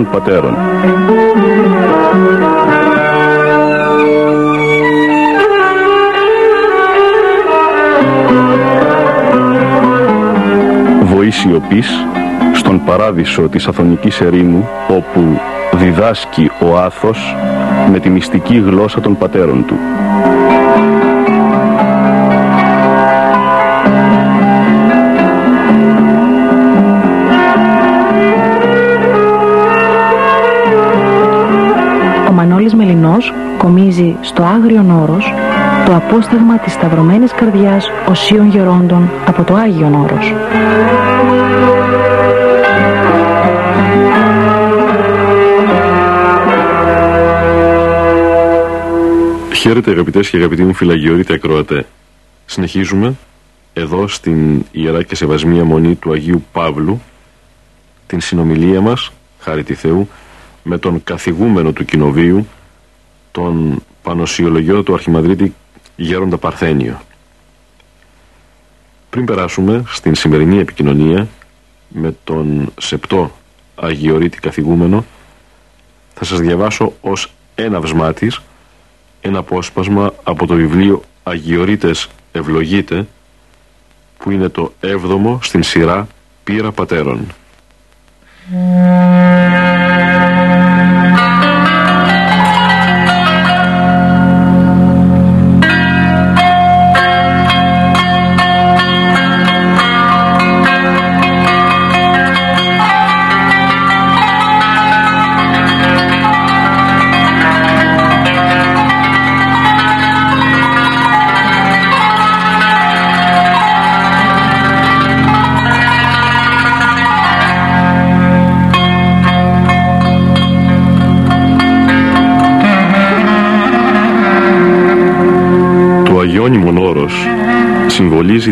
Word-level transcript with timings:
Αγιοριτών 0.00 0.10
Πατέρων. 0.10 0.56
Βοή 11.04 11.30
σιωπής 11.30 11.90
στον 12.54 12.84
παράδεισο 12.84 13.48
της 13.48 13.66
Αθωνικής 13.66 14.20
Ερήμου 14.20 14.68
όπου 14.88 15.40
διδάσκει 15.72 16.50
ο 16.60 16.78
Άθος 16.78 17.36
με 17.90 17.98
τη 17.98 18.10
μυστική 18.10 18.56
γλώσσα 18.56 19.00
των 19.00 19.18
πατέρων 19.18 19.64
του. 19.66 19.74
Κομίζει 33.90 34.16
στο 34.20 34.42
Άγριον 34.42 34.90
Όρος 34.90 35.32
το 35.86 35.94
απόσταγμα 35.94 36.58
της 36.58 36.72
Σταυρωμένης 36.72 37.32
Καρδιάς 37.32 37.86
Οσίων 38.08 38.48
Γερόντων 38.48 39.10
από 39.26 39.44
το 39.44 39.54
Άγιον 39.54 39.94
Όρος. 39.94 40.34
Χαίρετε 49.54 49.90
αγαπητές 49.90 50.30
και 50.30 50.36
αγαπητοί 50.36 50.62
μου 50.62 50.74
φυλαγιορείτε 50.74 51.34
ακροατέ. 51.34 51.86
Συνεχίζουμε 52.46 53.14
εδώ 53.72 54.08
στην 54.08 54.64
Ιερά 54.72 55.02
και 55.02 55.14
Σεβασμία 55.14 55.64
Μονή 55.64 55.94
του 55.94 56.12
Αγίου 56.12 56.44
Παύλου 56.52 57.00
την 58.06 58.20
συνομιλία 58.20 58.80
μας, 58.80 59.10
χάρη 59.40 59.62
τη 59.62 59.74
Θεού, 59.74 60.08
με 60.62 60.78
τον 60.78 61.04
καθηγούμενο 61.04 61.72
του 61.72 61.84
κοινοβίου, 61.84 62.46
τον 63.32 63.82
Πανοσιολογιό 64.02 64.82
του 64.82 64.94
Αρχιμαδρίτη 64.94 65.54
Γέροντα 65.96 66.38
Παρθένιο. 66.38 67.00
Πριν 69.10 69.24
περάσουμε 69.24 69.82
στην 69.86 70.14
σημερινή 70.14 70.58
επικοινωνία 70.58 71.28
με 71.88 72.16
τον 72.24 72.72
Σεπτό 72.80 73.32
Αγιορείτη 73.74 74.40
καθηγούμενο, 74.40 75.04
θα 76.14 76.24
σας 76.24 76.40
διαβάσω 76.40 76.92
ως 77.00 77.32
έναυσμά 77.54 78.12
της 78.12 78.40
ένα 79.20 79.38
απόσπασμα 79.38 80.14
από 80.22 80.46
το 80.46 80.54
βιβλίο 80.54 81.02
Αγιορείτες 81.22 82.08
Ευλογείτε 82.32 83.06
που 84.18 84.30
είναι 84.30 84.48
το 84.48 84.72
έβδομο 84.80 85.38
στην 85.42 85.62
σειρά 85.62 86.06
Πύρα 86.44 86.72
Πατέρων. 86.72 87.26
Το 88.50 89.19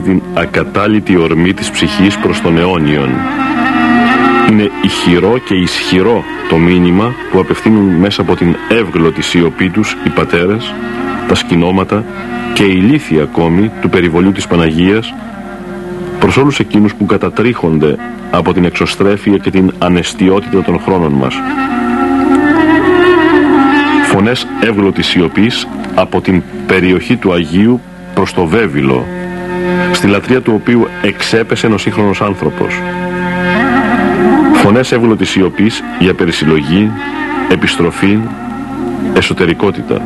την 0.08 0.22
ακατάλητη 0.34 1.16
ορμή 1.16 1.54
της 1.54 1.70
ψυχής 1.70 2.18
προς 2.18 2.40
τον 2.40 2.58
αιώνιον. 2.58 3.08
Είναι 4.50 4.70
ηχηρό 4.82 5.38
και 5.38 5.54
ισχυρό 5.54 6.24
το 6.48 6.56
μήνυμα 6.56 7.14
που 7.30 7.38
απευθύνουν 7.38 7.94
μέσα 7.94 8.20
από 8.22 8.36
την 8.36 8.56
εύγλωτη 8.68 9.22
σιωπή 9.22 9.70
τους 9.70 9.96
οι 10.04 10.08
πατέρες, 10.08 10.74
τα 11.28 11.34
σκηνώματα 11.34 12.04
και 12.54 12.62
η 12.62 12.74
ηλίθεια 12.76 13.22
ακόμη 13.22 13.70
του 13.80 13.88
περιβολιού 13.88 14.32
της 14.32 14.46
Παναγίας 14.46 15.14
προς 16.20 16.36
όλους 16.36 16.58
εκείνους 16.58 16.94
που 16.94 17.06
κατατρίχονται 17.06 17.96
από 18.30 18.52
την 18.52 18.64
εξωστρέφεια 18.64 19.36
και 19.36 19.50
την 19.50 19.72
ανεστιότητα 19.78 20.62
των 20.62 20.80
χρόνων 20.80 21.12
μας. 21.12 21.34
Φωνές 24.04 24.46
εύγλωτης 24.60 25.06
σιωπής 25.06 25.68
από 25.94 26.20
την 26.20 26.42
περιοχή 26.66 27.16
του 27.16 27.32
Αγίου 27.32 27.80
προς 28.14 28.32
το 28.32 28.46
Βέβυλο, 28.46 29.06
στη 29.98 30.06
λατρεία 30.06 30.42
του 30.42 30.52
οποίου 30.54 30.88
εξέπεσε 31.02 31.66
ένας 31.66 31.80
σύγχρονος 31.80 32.20
άνθρωπος. 32.20 32.80
Φωνές 34.52 34.92
εύγλωτης 34.92 35.30
σιωπής 35.30 35.82
για 35.98 36.14
περισυλλογή, 36.14 36.90
επιστροφή, 37.50 38.18
εσωτερικότητα. 39.14 40.02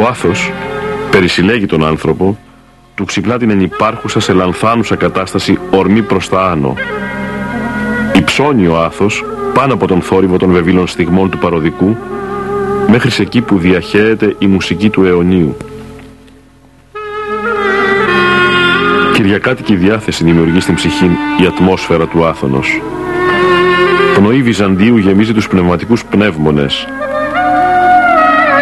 Ο 0.00 0.06
άθος 0.08 0.52
περισυλλέγει 1.10 1.66
τον 1.66 1.86
άνθρωπο, 1.86 2.38
του 2.94 3.04
ξυπνά 3.04 3.38
την 3.38 3.50
ενυπάρχουσα 3.50 4.20
σε 4.20 4.32
λανθάνουσα 4.32 4.96
κατάσταση 4.96 5.58
ορμή 5.70 6.02
προς 6.02 6.28
τα 6.28 6.50
άνω. 6.50 6.74
Υψώνει 8.16 8.66
ο 8.66 8.78
άθος 8.78 9.24
πάνω 9.54 9.74
από 9.74 9.86
τον 9.86 10.00
θόρυβο 10.00 10.36
των 10.36 10.50
βεβήλων 10.50 10.86
στιγμών 10.86 11.30
του 11.30 11.38
παροδικού 11.38 11.96
μέχρι 12.88 13.10
σε 13.10 13.22
εκεί 13.22 13.40
που 13.40 13.58
διαχέεται 13.58 14.36
η 14.38 14.46
μουσική 14.46 14.90
του 14.90 15.04
αιωνίου. 15.04 15.56
Κυριακάτικη 19.22 19.76
διάθεση 19.76 20.24
δημιουργεί 20.24 20.60
στην 20.60 20.74
ψυχή 20.74 21.10
η 21.42 21.46
ατμόσφαιρα 21.46 22.06
του 22.06 22.26
άθωνος. 22.26 22.82
Πνοή 24.14 24.42
Βυζαντίου 24.42 24.96
γεμίζει 24.96 25.32
τους 25.32 25.48
πνευματικούς 25.48 26.04
πνεύμονες, 26.04 26.86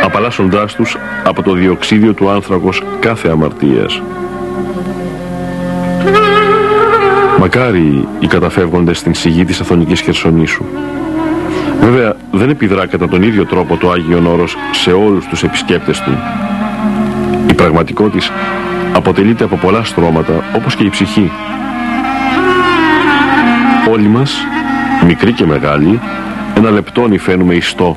απαλλάσσοντάς 0.05 0.75
τους 0.75 0.97
από 1.25 1.43
το 1.43 1.53
διοξίδιο 1.53 2.13
του 2.13 2.31
άνθρακος 2.31 2.83
κάθε 3.01 3.29
αμαρτίας. 3.29 4.03
Μακάρι 7.39 8.09
οι 8.19 8.27
καταφεύγοντες 8.27 8.99
στην 8.99 9.15
σιγή 9.15 9.45
της 9.45 9.61
Αθωνικής 9.61 10.01
Χερσονήσου. 10.01 10.65
Βέβαια 11.81 12.17
δεν 12.31 12.49
επιδρά 12.49 12.87
κατά 12.87 13.09
τον 13.09 13.23
ίδιο 13.23 13.45
τρόπο 13.47 13.77
το 13.77 13.91
Άγιον 13.91 14.27
Όρος 14.27 14.57
σε 14.71 14.93
όλους 14.93 15.27
τους 15.27 15.43
επισκέπτες 15.43 16.01
του. 16.01 16.19
Η 17.51 17.55
πραγματικότητα 17.55 18.33
αποτελείται 18.95 19.45
από 19.45 19.57
πολλά 19.57 19.85
στρώματα 19.85 20.45
όπως 20.57 20.75
και 20.75 20.85
η 20.85 20.89
ψυχή. 20.89 21.31
Όλοι 23.91 24.09
μας, 24.09 24.47
μικροί 25.07 25.33
και 25.33 25.47
μεγάλοι, 25.47 26.01
ένα 26.57 26.71
λεπτό 26.71 27.09
νυφαίνουμε 27.09 27.55
ιστό 27.55 27.97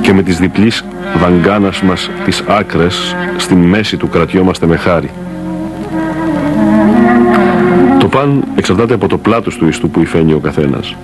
και 0.00 0.12
με 0.12 0.22
τις 0.22 0.38
διπλής 0.38 0.84
δαγκάνας 1.20 1.82
μας 1.82 2.10
τις 2.24 2.44
άκρες 2.48 3.16
στη 3.36 3.54
μέση 3.54 3.96
του 3.96 4.08
κρατιόμαστε 4.08 4.66
με 4.66 4.76
χάρη. 4.76 5.10
Το 7.98 8.08
παν 8.08 8.44
εξαρτάται 8.54 8.94
από 8.94 9.08
το 9.08 9.18
πλάτος 9.18 9.56
του 9.56 9.68
ιστού 9.68 9.90
που 9.90 10.00
υφαίνει 10.00 10.32
ο 10.32 10.38
καθένας. 10.38 10.96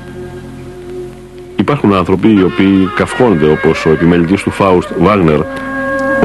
Υπάρχουν 1.57 1.95
άνθρωποι 1.95 2.29
οι 2.29 2.43
οποίοι 2.43 2.89
καυχόνται 2.97 3.51
όπως 3.51 3.87
ο 3.87 3.91
επιμελητής 3.91 4.43
του 4.43 4.51
Φάουστ 4.51 4.89
Βάγνερ 4.99 5.41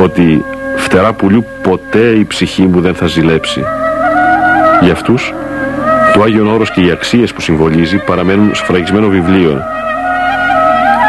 ότι 0.04 0.44
φτερά 0.80 1.14
πουλιού 1.14 1.46
ποτέ 1.62 2.00
η 2.00 2.26
ψυχή 2.26 2.62
μου 2.62 2.82
δεν 2.82 2.96
θα 2.96 3.08
ζηλέψει. 3.08 3.64
Για 4.82 4.92
αυτούς 4.92 5.34
Το 6.14 6.22
Άγιον 6.22 6.48
Όρος 6.48 6.72
και 6.72 6.82
οι 6.82 6.92
αξίες 6.92 7.34
που 7.34 7.42
συμβολίζει 7.42 7.98
παραμένουν 7.98 8.56
σφραγισμένο 8.56 9.08
βιβλίο. 9.08 9.62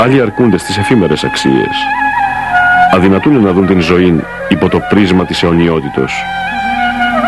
Άλλοι 0.03 0.21
αρκούνται 0.21 0.59
στις 0.59 0.79
εφήμερες 0.79 1.25
αξίες. 1.25 1.77
Αδυνατούν 2.95 3.43
να 3.43 3.53
δουν 3.53 3.67
την 3.67 3.81
ζωή 3.81 4.21
υπό 4.49 4.69
το 4.69 4.81
πρίσμα 4.89 5.25
της 5.25 5.43
αιωνιότητος. 5.43 6.13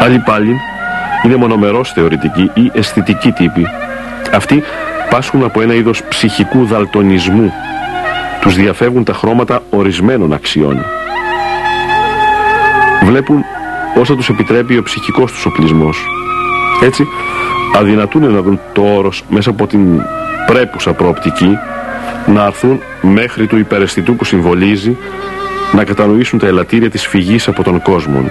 Άλλοι 0.00 0.19
πάλι 0.19 0.56
είναι 1.25 1.37
μονομερός 1.37 1.93
θεωρητικοί 1.93 2.50
ή 2.55 2.71
αισθητικοί 2.75 3.33
τύποι. 3.33 3.67
Αυτοί 4.35 4.62
πάσχουν 5.11 5.45
από 5.45 5.61
ένα 5.61 5.75
είδος 5.75 6.03
ψυχικού 6.09 6.65
δαλτονισμού. 6.65 7.53
Τους 8.41 8.55
διαφεύγουν 8.55 9.05
τα 9.05 9.12
χρώματα 9.12 9.62
ορισμένων 9.71 10.33
αξιών. 10.33 10.85
Βλέπουν 13.02 13.44
όσα 13.99 14.16
τους 14.16 14.28
επιτρέπει 14.28 14.76
ο 14.76 14.82
ψυχικός 14.82 15.32
τους 15.32 15.46
οπλισμός. 15.46 16.06
Έτσι, 16.82 17.06
αδυνατούν 17.76 18.32
να 18.32 18.43
δουν 18.43 18.60
το 18.72 18.82
όρος 18.82 19.25
μέσα 19.28 19.50
από 19.50 19.66
την 19.66 20.02
πρέπουσα 20.46 20.93
προοπτική 20.93 21.58
να 22.26 22.44
αρθούν 22.44 22.81
μέχρι 23.02 23.46
του 23.46 23.58
υπεραισθητού 23.58 24.16
που 24.16 24.25
συμβολίζει 24.25 24.96
να 25.72 25.84
κατανοήσουν 25.84 26.38
τα 26.38 26.46
ελαττήρια 26.46 26.90
της 26.90 27.06
φυγής 27.06 27.49
από 27.49 27.62
τον 27.62 27.82
κόσμο. 27.82 28.31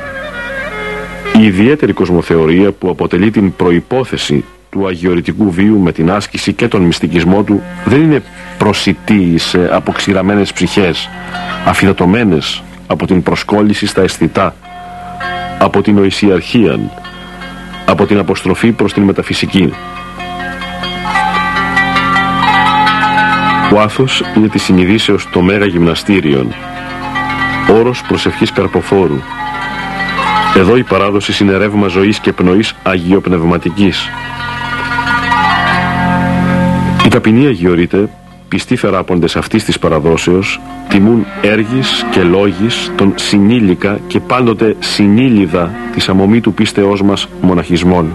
Η 1.39 1.45
ιδιαίτερη 1.45 1.93
κοσμοθεωρία 1.93 2.71
που 2.71 2.89
αποτελεί 2.89 3.31
την 3.31 3.55
προϋπόθεση 3.55 4.43
του 4.69 4.87
αγιορητικού 4.87 5.51
βίου 5.51 5.79
με 5.79 5.91
την 5.91 6.11
άσκηση 6.11 6.53
και 6.53 6.67
τον 6.67 6.81
μυστικισμό 6.81 7.43
του 7.43 7.61
δεν 7.85 8.01
είναι 8.01 8.23
προσιτή 8.57 9.37
σε 9.37 9.69
αποξηραμένες 9.71 10.53
ψυχές, 10.53 11.09
αφιδατωμένες 11.65 12.63
από 12.91 13.05
την 13.05 13.23
προσκόλληση 13.23 13.85
στα 13.85 14.01
αισθητά, 14.01 14.55
από 15.59 15.81
την 15.81 15.97
οησιαρχία, 15.97 16.79
από 17.85 18.05
την 18.05 18.19
αποστροφή 18.19 18.71
προς 18.71 18.93
την 18.93 19.03
μεταφυσική. 19.03 19.73
Ο 23.73 23.79
άθος 23.79 24.23
είναι 24.37 24.47
της 24.47 24.63
συνειδήσεως 24.63 25.29
το 25.29 25.41
μέγα 25.41 25.65
γυμναστήριον, 25.65 26.53
όρος 27.73 28.01
προσευχής 28.07 28.51
καρποφόρου. 28.51 29.19
Εδώ 30.55 30.77
η 30.77 30.83
παράδοση 30.83 31.43
είναι 31.43 31.57
ρεύμα 31.57 31.87
ζωής 31.87 32.19
και 32.19 32.31
πνοής 32.33 32.75
αγιοπνευματικής. 32.83 34.09
Οι 37.05 37.07
ταπεινοί 37.07 37.45
αγιορείτε, 37.45 38.09
πιστοί 38.51 38.75
θεράποντες 38.75 39.35
αυτής 39.35 39.63
της 39.63 39.79
παραδόσεως, 39.79 40.61
τιμούν 40.87 41.25
έργης 41.41 42.05
και 42.11 42.23
λόγης 42.23 42.91
των 42.95 43.13
συνήλικα 43.15 43.99
και 44.07 44.19
πάντοτε 44.19 44.75
συνήλιδα 44.79 45.71
της 45.93 46.09
αμομή 46.09 46.41
του 46.41 46.53
πίστεώς 46.53 47.01
μας 47.01 47.27
μοναχισμών. 47.41 48.13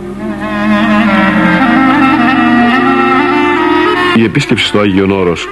Η 4.16 4.24
επίσκεψη 4.24 4.64
στο 4.64 4.78
Άγιον 4.78 5.10
Όρος 5.10 5.48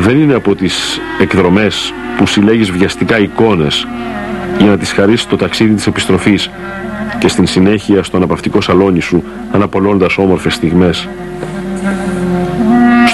δεν 0.00 0.20
είναι 0.20 0.34
από 0.34 0.54
τις 0.54 1.00
εκδρομές 1.20 1.92
που 2.16 2.26
συλλέγεις 2.26 2.70
βιαστικά 2.70 3.18
εικόνες 3.18 3.86
για 4.58 4.70
να 4.70 4.78
τις 4.78 4.92
χαρίσεις 4.92 5.26
το 5.26 5.36
ταξίδι 5.36 5.74
της 5.74 5.86
επιστροφής 5.86 6.50
και 7.18 7.28
στην 7.28 7.46
συνέχεια 7.46 8.02
στο 8.02 8.16
αναπαυτικό 8.16 8.60
σαλόνι 8.60 9.00
σου 9.00 9.24
αναπολώντας 9.52 10.18
όμορφες 10.18 10.54
στιγμές. 10.54 11.08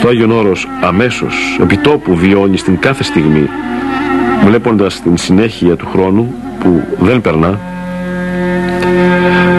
Στο 0.07 0.15
Άγιον 0.15 0.31
Όρος 0.31 0.69
αμέσως 0.83 1.59
επιτόπου 1.61 2.17
βιώνεις 2.17 2.63
την 2.63 2.79
κάθε 2.79 3.03
στιγμή 3.03 3.49
βλέποντας 4.45 5.03
την 5.03 5.17
συνέχεια 5.17 5.77
του 5.77 5.87
χρόνου 5.93 6.35
που 6.59 6.83
δεν 6.99 7.21
περνά 7.21 7.61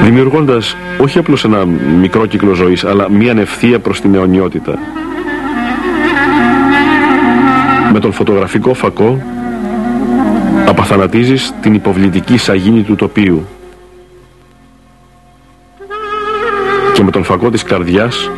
δημιουργώντας 0.03 0.75
όχι 0.97 1.17
απλώς 1.17 1.44
ένα 1.44 1.65
μικρό 1.99 2.25
κύκλο 2.25 2.53
ζωής 2.53 2.83
αλλά 2.83 3.09
μια 3.11 3.33
ευθεία 3.38 3.79
προς 3.79 4.01
την 4.01 4.15
αιωνιότητα. 4.15 4.79
Με 7.93 8.00
τον 8.00 8.11
φωτογραφικό 8.11 8.73
φακό 8.73 9.21
απαθανατίζεις 10.67 11.53
την 11.61 11.73
υποβλητική 11.73 12.38
σαγίνη 12.38 12.81
του 12.81 12.95
τοπίου. 12.95 13.47
Και 16.93 17.03
με 17.03 17.11
τον 17.11 17.23
φακό 17.23 17.50
της 17.50 17.63
καρδιάς 17.63 18.29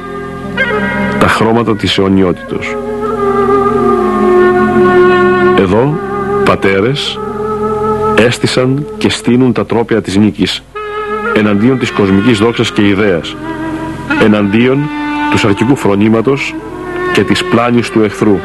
τα 1.20 1.28
χρώματα 1.28 1.76
της 1.76 1.98
αιωνιότητος. 1.98 2.76
Εδώ 5.58 5.98
πατέρες 6.46 7.20
έστησαν 8.16 8.86
και 8.98 9.10
στείνουν 9.10 9.54
τα 9.54 9.66
τρόπια 9.66 10.02
της 10.02 10.18
νίκης 10.18 10.64
εναντίον 11.34 11.80
της 11.80 11.92
κοσμικής 11.92 12.38
δόξας 12.38 12.72
και 12.72 12.88
ιδέας 12.88 13.36
εναντίον 14.24 14.80
του 15.32 15.38
σαρκικού 15.38 15.76
φρονήματος 15.76 16.56
και 17.14 17.24
της 17.24 17.44
πλάνης 17.44 17.90
του 17.90 18.04
εχθρού. 18.04 18.40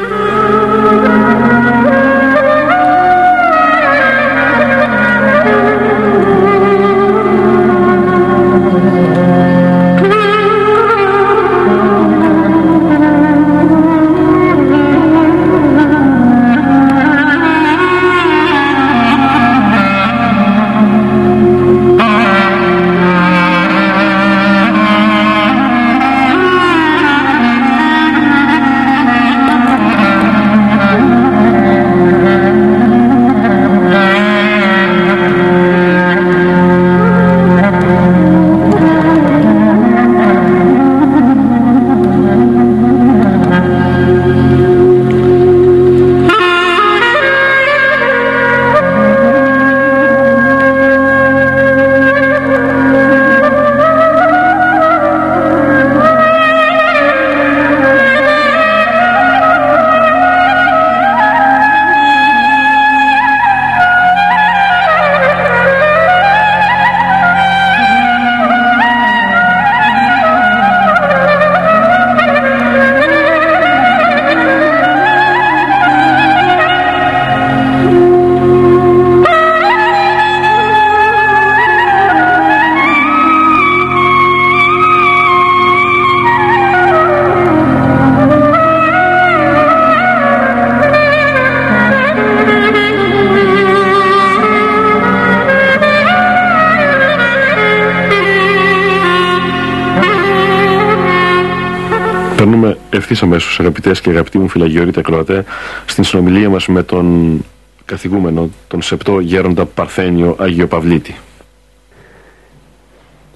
Αμέσως, 103.25 103.61
αγαπητές 103.61 104.01
και 104.01 104.11
αγαπητοί 104.11 104.39
μου 104.39 104.49
φυλαγιορείτε 104.49 105.01
ακροατές, 105.01 105.45
στην 105.87 106.05
συνομιλία 106.05 106.49
μας 106.49 106.67
με 106.67 106.83
τον 106.83 107.39
καθηγούμενο, 107.85 108.51
τον 108.69 108.83
σεπτό 108.83 109.19
γέροντα 109.21 109.65
Παρθένιο 109.65 110.37
Αγίο 110.39 110.67
Παυλίτη. 110.67 111.17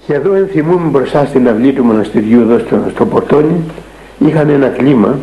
Και 0.07 0.13
εδώ 0.13 0.33
ενθυμούμε 0.33 0.89
μπροστά 0.89 1.25
στην 1.25 1.47
αυλή 1.49 1.73
του 1.73 1.83
μοναστηριού 1.83 2.41
εδώ 2.41 2.59
στο, 2.59 2.83
στο 2.93 3.05
Πορτόνι 3.05 3.63
είχαν 4.19 4.49
ένα 4.49 4.67
κλίμα 4.67 5.19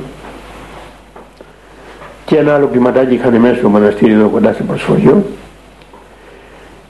και 2.25 2.37
ένα 2.37 2.55
άλλο 2.55 2.67
κλιματάκι 2.67 3.15
είχαν 3.15 3.37
μέσα 3.37 3.55
στο 3.55 3.69
μοναστήρι 3.69 4.13
εδώ 4.13 4.29
κοντά 4.29 4.53
στο 4.53 4.65
προσφοριό 4.65 5.25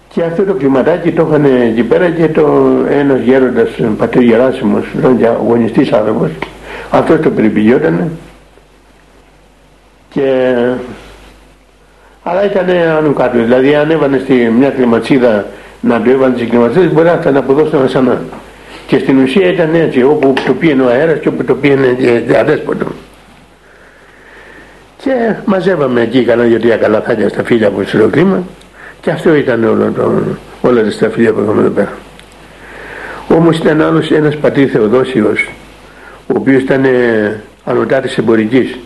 και 0.08 0.22
αυτό 0.22 0.42
το 0.42 0.54
κλιματάκι 0.54 1.12
το 1.12 1.26
είχαν 1.28 1.44
εκεί 1.44 1.82
πέρα 1.82 2.10
και 2.10 2.28
το 2.28 2.66
ένας 2.90 3.20
γέροντας 3.20 3.68
πατήρ 3.98 4.22
Γεράσιμος, 4.22 4.84
γονιστής 5.46 5.92
άνθρωπος 5.92 6.30
αυτό 6.90 7.18
το 7.18 7.30
περιπηγιότανε 7.30 8.10
και 10.10 10.54
αλλά 12.22 12.44
ήταν 12.44 12.70
άνω 12.98 13.12
κάτω 13.12 13.38
δηλαδή 13.38 13.74
αν 13.74 13.90
έβανε 13.90 14.18
στη 14.18 14.34
μια 14.34 14.70
κλιματσίδα 14.70 15.46
να 15.80 16.02
το 16.02 16.10
έβανε 16.10 16.36
στις 16.36 16.48
κλιματσίδες 16.48 16.92
μπορεί 16.92 17.06
να 17.06 17.18
ήταν 17.20 17.36
από 17.36 17.52
εδώ 17.52 17.66
στο 17.66 17.82
ξανά 17.86 18.20
και 18.86 18.98
στην 18.98 19.22
ουσία 19.22 19.48
ήταν 19.48 19.74
έτσι 19.74 20.02
όπου 20.02 20.32
το 20.46 20.52
πήγαινε 20.52 20.82
ο 20.82 20.88
αέρας 20.88 21.18
και 21.18 21.28
όπου 21.28 21.44
το 21.44 21.54
πήγαινε 21.54 21.96
αδέσποτο 22.40 22.86
και 25.06 25.34
μαζεύαμε 25.44 26.00
εκεί 26.00 26.24
κανένα 26.24 26.56
δύο 26.56 26.78
καλαθάκια 26.78 27.28
στα 27.28 27.44
φίλια 27.44 27.68
από 27.68 27.82
το 27.98 28.08
κλίμα. 28.08 28.42
Και 29.00 29.10
αυτό 29.10 29.34
ήταν 29.34 29.64
όλο 29.64 29.92
το, 29.96 30.22
όλα 30.60 30.82
τα 30.82 30.90
σταφυλία 30.90 31.32
που 31.32 31.40
είχαμε 31.42 31.60
εδώ 31.60 31.70
πέρα. 31.70 31.92
Όμως 33.28 33.58
ήταν 33.58 33.82
άλλος 33.82 34.10
ένας 34.10 34.36
πατήρ 34.36 34.68
Θεοδόσιος 34.72 35.50
ο 36.26 36.34
οποίος 36.34 36.62
ήταν 36.62 36.84
ε, 36.84 37.40
ανωτάτης 37.64 38.18
εμπορικής 38.18 38.78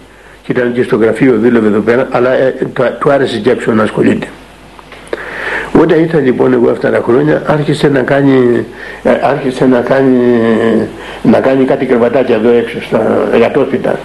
και 0.43 0.53
ήταν 0.53 0.73
και 0.73 0.83
στο 0.83 0.97
γραφείο 0.97 1.39
δούλευε 1.39 1.67
εδώ 1.67 1.81
πέρα 1.81 2.09
αλλά 2.11 2.33
ε, 2.33 2.55
του 3.01 3.11
άρεσε 3.11 3.39
και 3.39 3.51
έξω 3.51 3.73
να 3.73 3.83
ασχολείται. 3.83 4.27
Όταν 5.81 5.99
ήρθα 6.01 6.19
λοιπόν 6.19 6.53
εγώ 6.53 6.71
αυτά 6.71 6.91
τα 6.91 7.01
χρόνια 7.05 7.43
άρχισε 7.47 7.89
να 7.89 8.01
κάνει, 8.01 8.67
ε, 9.03 9.11
άρχισε 9.23 9.67
να 9.67 9.81
κάνει, 9.81 10.19
να 11.23 11.41
κάνει 11.41 11.65
κάτι 11.65 11.87
κρεβατάκια 11.87 12.35
εδώ 12.35 12.51
έξω 12.51 12.83
στα 12.83 13.29
εργατόσπιτα. 13.33 13.99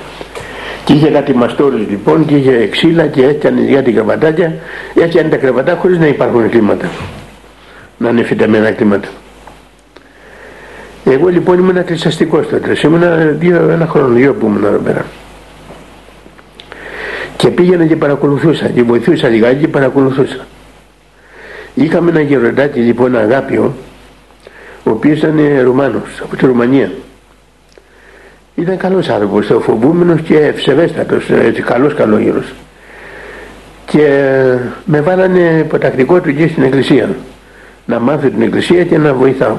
Και 0.86 0.94
είχε 0.94 1.10
κάτι 1.10 1.34
μαστόρους 1.34 1.88
λοιπόν 1.90 2.26
και 2.26 2.36
είχε 2.36 2.68
ξύλα 2.68 3.08
και 3.08 3.26
έκανε 3.26 3.62
για 3.62 3.84
την 3.84 3.94
κρεβατάκια. 3.94 4.54
Έκανε 4.96 5.30
τα 5.30 5.38
κρεβατά 5.38 5.76
χωρίς 5.82 5.98
να 5.98 6.08
υπάρχουν 6.08 6.50
κλίματα. 6.50 6.90
Να 7.98 8.10
είναι 8.10 8.24
φυτεμένα 8.24 8.72
κλίματα 8.72 9.08
εγώ 11.06 11.28
λοιπόν 11.28 11.60
ήμουν 11.60 11.78
εκκλησιαστικός 11.78 12.48
τότε 12.48 12.78
ήμουν 12.84 13.04
δύο, 13.40 13.70
ένα 13.70 13.88
χρόνο 13.88 14.14
δύο 14.14 14.34
που 14.34 14.46
ήμουν 14.46 14.64
εδώ 14.64 14.78
πέρα 14.78 15.06
και 17.36 17.50
πήγαινα 17.50 17.86
και 17.86 17.96
παρακολουθούσα 17.96 18.68
και 18.68 18.84
βοηθούσα 18.84 19.28
λιγάκι 19.28 19.60
και 19.60 19.68
παρακολουθούσα 19.68 20.46
είχαμε 21.74 22.10
ένα 22.10 22.22
γεροντάκι 22.22 22.80
λοιπόν 22.80 23.16
αγάπιο 23.16 23.74
ο 24.84 24.90
οποίος 24.90 25.18
ήταν 25.18 25.40
Ρουμάνος 25.64 26.22
από 26.24 26.36
τη 26.36 26.46
Ρουμανία 26.46 26.92
ήταν 28.56 28.78
καλός 28.78 29.10
άνθρωπος, 29.10 29.52
φοβούμενος 29.62 30.22
και 30.22 30.38
ευσεβέστατος, 30.38 31.30
έτσι 31.30 31.62
καλός 31.62 31.94
καλόγερος. 31.94 32.54
Και 33.86 34.08
με 34.86 35.02
βάλανε 35.02 35.58
υποτακτικό 35.60 36.22
του 36.22 36.36
και 36.36 36.48
στην 36.48 36.64
εκκλησία. 36.64 37.16
Να 37.86 38.00
μάθω 38.00 38.30
την 38.30 38.42
εκκλησία 38.42 38.84
και 38.84 38.98
να 38.98 39.14
βοηθάω. 39.14 39.56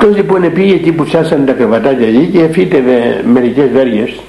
Αυτός 0.00 0.16
λοιπόν 0.16 0.52
πήγε 0.52 0.74
εκεί 0.74 0.92
που 0.92 1.04
ψάσανε 1.04 1.44
τα 1.44 1.52
κρεβατάκια 1.52 2.06
εκεί 2.06 2.26
και 2.32 2.48
φύτευε 2.52 3.22
μερικές 3.26 3.68
βέργες 3.70 4.20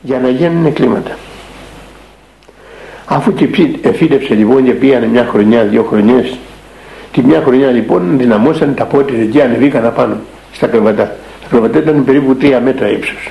για 0.00 0.18
να 0.18 0.28
γίνουν 0.28 0.72
κλίματα. 0.72 1.10
Αφού 3.04 3.34
και 3.34 3.48
φύτεψε 3.92 4.34
λοιπόν 4.34 4.64
και 4.64 4.72
πήγανε 4.72 5.06
μια 5.06 5.26
χρονιά, 5.30 5.64
δύο 5.64 5.82
χρονιές 5.82 6.38
Τη 7.12 7.22
μια 7.22 7.40
χρονιά 7.40 7.70
λοιπόν 7.70 8.18
δυναμώσαν 8.18 8.74
τα 8.74 8.84
πόδια 8.84 9.20
εκεί 9.20 9.40
ανεβήκαν 9.40 9.86
απάνω 9.86 10.16
στα 10.52 10.66
κρεβατά. 10.66 11.04
Τα 11.40 11.46
κρεβατά 11.50 11.78
ήταν 11.78 12.04
περίπου 12.04 12.36
τρία 12.36 12.60
μέτρα 12.60 12.90
ύψος. 12.90 13.30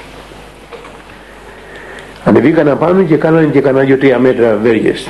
Ανεβήκαν 2.24 2.68
απάνω 2.68 3.04
και 3.04 3.16
κάνανε 3.16 3.48
και 3.48 3.62
κανένα 3.62 3.86
δυο 3.86 3.98
τρία 3.98 4.20
μέτρα 4.20 4.58
βέργες. 4.62 5.08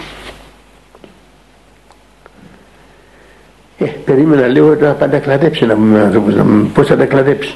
Ε, 3.79 3.85
περίμενα 3.85 4.47
λίγο 4.47 4.75
να 4.79 4.91
πάντα 4.91 5.19
κλαδέψει 5.19 5.65
να 5.65 5.73
πούμε 5.73 5.99
άνθρωπος, 5.99 6.35
να 6.35 6.45
πώς 6.73 6.87
θα 6.87 6.97
τα 6.97 7.05
κλαδέψει. 7.05 7.55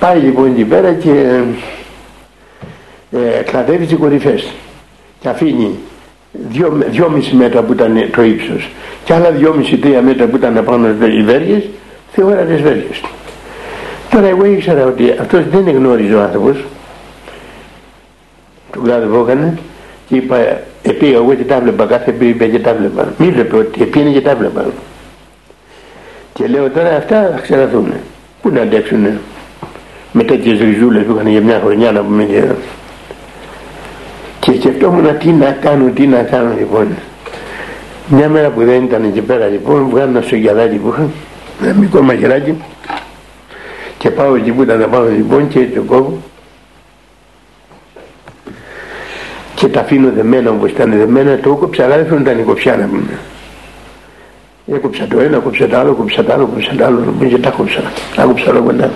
Πάει 0.00 0.18
λοιπόν 0.18 0.46
εκεί 0.46 0.64
πέρα 0.64 0.92
και 0.92 1.40
ε, 3.10 3.42
κλαδεύει 3.42 3.86
τις 3.86 3.96
κορυφές 3.96 4.52
και 5.20 5.28
αφήνει 5.28 5.78
δυο, 6.32 6.78
δυόμιση 6.88 7.34
μέτρα 7.34 7.62
που 7.62 7.72
ήταν 7.72 8.10
το 8.16 8.22
ύψος 8.22 8.70
και 9.04 9.14
άλλα 9.14 9.30
δυόμιση-τρία 9.30 10.02
μέτρα 10.02 10.26
που 10.26 10.36
ήταν 10.36 10.64
πάνω 10.64 10.88
οι 10.88 11.22
βέργες 11.22 11.62
θεώρατε 12.12 12.54
βέργες. 12.54 13.00
Τώρα 14.10 14.26
εγώ 14.26 14.44
ήξερα 14.44 14.86
ότι 14.86 15.14
αυτός 15.20 15.42
δεν 15.50 15.68
γνώριζε 15.68 16.14
ο 16.14 16.22
άνθρωπος. 16.22 16.64
Του 18.72 18.80
που 19.10 19.24
έκανε 19.28 19.58
και 20.08 20.16
είπα 20.16 20.60
επήγα 20.82 21.16
εγώ 21.16 21.34
και 21.34 21.44
τα 21.44 21.60
βλέπα 21.60 21.86
κάθε 21.86 22.12
πήγα 22.12 22.48
και 22.48 22.58
τα 22.58 22.74
βλέπα. 22.74 23.12
Μη 23.18 23.30
βλέπω 23.30 23.56
ότι 23.56 23.82
επήγαινε 23.82 24.10
και 24.10 24.20
τα 24.20 24.34
βλέπα 24.34 24.64
και 26.36 26.46
λέω 26.46 26.70
τώρα 26.70 26.96
αυτά 26.96 27.30
θα 27.34 27.40
ξεραθούν 27.40 27.92
πού 28.42 28.48
να 28.50 28.60
αντέξουν 28.60 29.06
με 30.12 30.22
τέτοιες 30.22 30.58
ριζούλες 30.60 31.04
που 31.04 31.12
είχαν 31.14 31.26
για 31.26 31.40
μια 31.40 31.60
χρονιά 31.64 31.92
να 31.92 32.00
πούμε 32.00 32.24
και 32.24 32.44
και 34.40 34.52
σκεφτόμουν 34.52 35.18
τι 35.18 35.30
να 35.30 35.50
κάνω, 35.50 35.90
τι 35.90 36.06
να 36.06 36.22
κάνω 36.22 36.54
λοιπόν. 36.58 36.88
Μια 38.08 38.28
μέρα 38.28 38.48
που 38.48 38.64
δεν 38.64 38.84
ήταν 38.84 39.04
εκεί 39.04 39.20
πέρα 39.20 39.46
λοιπόν 39.46 39.88
βγάλω 39.88 40.10
ένα 40.10 40.20
σογιαδάκι 40.20 40.76
που 40.76 40.88
είχα, 40.88 41.08
ένα 41.62 41.74
μικρό 41.74 42.02
μαγειράκι 42.02 42.54
και 43.98 44.10
πάω 44.10 44.34
εκεί 44.34 44.50
που 44.50 44.62
ήταν 44.62 44.78
να 44.78 44.86
πάω 44.86 45.04
λοιπόν 45.04 45.48
και 45.48 45.66
το 45.74 45.82
κόβω 45.82 46.18
και 49.54 49.68
τα 49.68 49.80
αφήνω 49.80 50.10
δεμένα 50.10 50.50
όπως 50.50 50.70
ήταν 50.70 50.90
δεμένα, 50.90 51.38
το 51.38 51.50
έκοψα 51.50 51.84
αλλά 51.84 51.96
δεν 51.96 52.06
φαίνονταν 52.06 52.38
η 52.38 52.42
κοψιά 52.42 52.76
να 52.76 52.86
πούμε. 52.86 53.18
Έκοψα 54.74 55.06
το 55.06 55.20
ένα, 55.20 55.38
κόψα 55.38 55.66
το 55.66 55.78
άλλο, 55.78 55.92
κόψα 55.92 56.24
το 56.24 56.32
άλλο, 56.32 56.46
κόψα 56.46 56.74
το 56.76 56.84
άλλο, 56.84 56.98
λοιπόν 56.98 57.28
και 57.28 57.38
τα 57.38 57.50
κόψα. 57.50 57.82
Τα 58.16 58.22
κόψα 58.22 58.50
όλο 58.50 58.62
κοντά. 58.62 58.90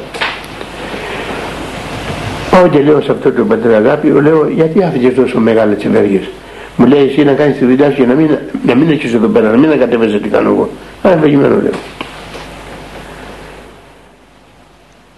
Πάω 2.51 2.69
και 2.69 2.81
λέω 2.83 3.01
σε 3.01 3.11
αυτό 3.11 3.33
το 3.33 3.45
πατέρα 3.45 3.77
αγάπη, 3.77 4.09
λέω 4.09 4.49
γιατί 4.49 4.83
άφηγες 4.83 5.15
τόσο 5.15 5.39
μεγάλες 5.39 5.79
τσιβέργες. 5.79 6.31
Μου 6.77 6.87
λέει 6.87 7.05
εσύ 7.05 7.25
να 7.25 7.33
κάνεις 7.33 7.57
τη 7.57 7.65
δουλειά 7.65 7.91
σου 7.91 7.97
για 7.97 8.07
να 8.07 8.15
μην, 8.15 8.39
να 8.67 8.75
μην 8.75 8.91
έχεις 8.91 9.15
εδώ 9.15 9.27
πέρα, 9.27 9.51
να 9.51 9.57
μην 9.57 9.65
ανακατεύεσαι 9.71 10.19
τι 10.19 10.29
κάνω 10.29 10.49
εγώ. 10.51 10.69
Α, 11.03 11.11
ευαγημένο 11.11 11.55
λέω. 11.63 11.73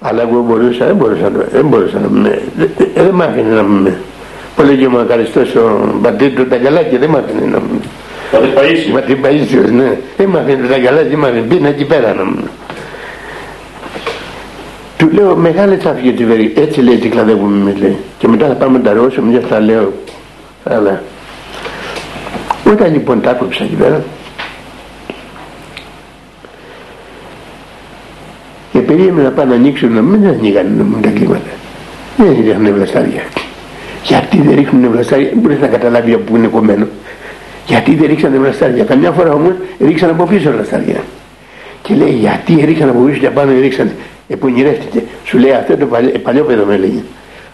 Αλλά 0.00 0.22
εγώ 0.22 0.42
μπορούσα, 0.42 0.86
δεν 0.86 0.96
μπορούσα, 0.96 1.30
δεν 1.52 1.66
μπορούσα 1.66 1.98
να 1.98 2.08
με, 2.08 2.42
δεν 2.94 3.10
μ' 3.12 3.22
άφηνε 3.22 3.54
να 3.54 3.62
με. 3.62 3.98
Που 4.56 4.62
λέγει 4.62 4.86
μου 4.86 4.98
ευχαριστώς 4.98 5.54
ο 5.54 5.98
πατήρ 6.02 6.34
του 6.34 6.46
τα 6.46 6.56
γυαλάκια, 6.56 6.98
δεν 6.98 7.10
μ' 7.10 7.16
άφηνε 7.16 7.46
να 7.46 7.60
με. 7.60 7.80
Μα 8.92 9.00
την 9.00 9.18
Παΐσιος, 9.22 9.70
ναι. 9.70 9.98
Δεν 10.16 10.28
μ' 10.28 10.36
άφηνε 10.36 10.66
τα 10.66 10.76
γυαλάκια, 10.76 11.18
μ' 11.18 11.24
άφηνε, 11.24 11.40
πήγαινε 11.40 11.68
εκεί 11.68 11.84
πέρα 11.84 12.14
να 12.14 12.24
μου. 12.24 12.48
Του 14.96 15.10
λέω 15.12 15.36
μεγάλη 15.36 15.76
τσάφη 15.76 16.12
τη 16.12 16.24
βερή. 16.24 16.52
Έτσι 16.56 16.80
λέει 16.80 16.96
τι 16.96 17.08
κλαδεύουμε 17.08 17.56
με 17.64 17.74
λέει. 17.78 17.96
Και 18.18 18.28
μετά 18.28 18.46
θα 18.46 18.52
πάμε 18.52 18.78
τα 18.78 18.92
ρώσουμε 18.92 19.30
μια 19.30 19.40
θα 19.48 19.60
λέω. 19.60 19.92
Αλλά 20.64 21.02
όταν 22.72 22.92
λοιπόν 22.92 23.20
τα 23.20 23.30
άκουψα 23.30 23.64
εκεί 23.64 23.74
πέρα 23.74 24.04
και 28.72 28.78
περίμενα 28.78 29.22
να 29.22 29.30
πάνε 29.30 29.50
να 29.50 29.54
ανοίξουν 29.56 29.92
να 29.92 30.00
μην 30.02 30.26
ανοίγανε 30.26 30.86
να 30.92 31.00
τα 31.00 31.08
κλίματα. 31.08 31.50
Δεν 32.16 32.36
ρίχνουν 32.44 32.74
βλαστάρια. 32.74 33.22
Γιατί 34.04 34.42
δεν 34.42 34.54
ρίχνουν 34.54 34.90
βλαστάρια, 34.90 35.28
δεν 35.28 35.38
μπορείς 35.38 35.60
να 35.60 35.66
καταλάβεις 35.66 36.14
από 36.14 36.22
πού 36.24 36.36
είναι 36.36 36.46
κομμένο. 36.46 36.86
Γιατί 37.66 37.94
δεν 37.94 38.06
ρίξανε 38.06 38.38
βλαστάρια. 38.38 38.84
Καμιά 38.84 39.10
φορά 39.10 39.32
όμως 39.32 39.52
ρίξαν 39.80 40.10
από 40.10 40.24
πίσω 40.24 40.50
βλαστάρια. 40.50 40.96
Και 41.82 41.94
λέει 41.94 42.10
γιατί 42.10 42.62
ρίξαν 42.64 42.88
από 42.88 43.00
πίσω 43.00 43.18
και 43.18 43.30
πάνω 43.30 43.52
ρίξαν 43.60 43.90
επονηρεύτηκε. 44.28 45.02
Σου 45.24 45.38
λέει 45.38 45.52
αυτό 45.52 45.76
το 45.76 45.86
παλιό, 45.86 46.12
παλιό 46.22 46.44
παιδό 46.44 46.64
με 46.64 46.74
έλεγε. 46.74 47.02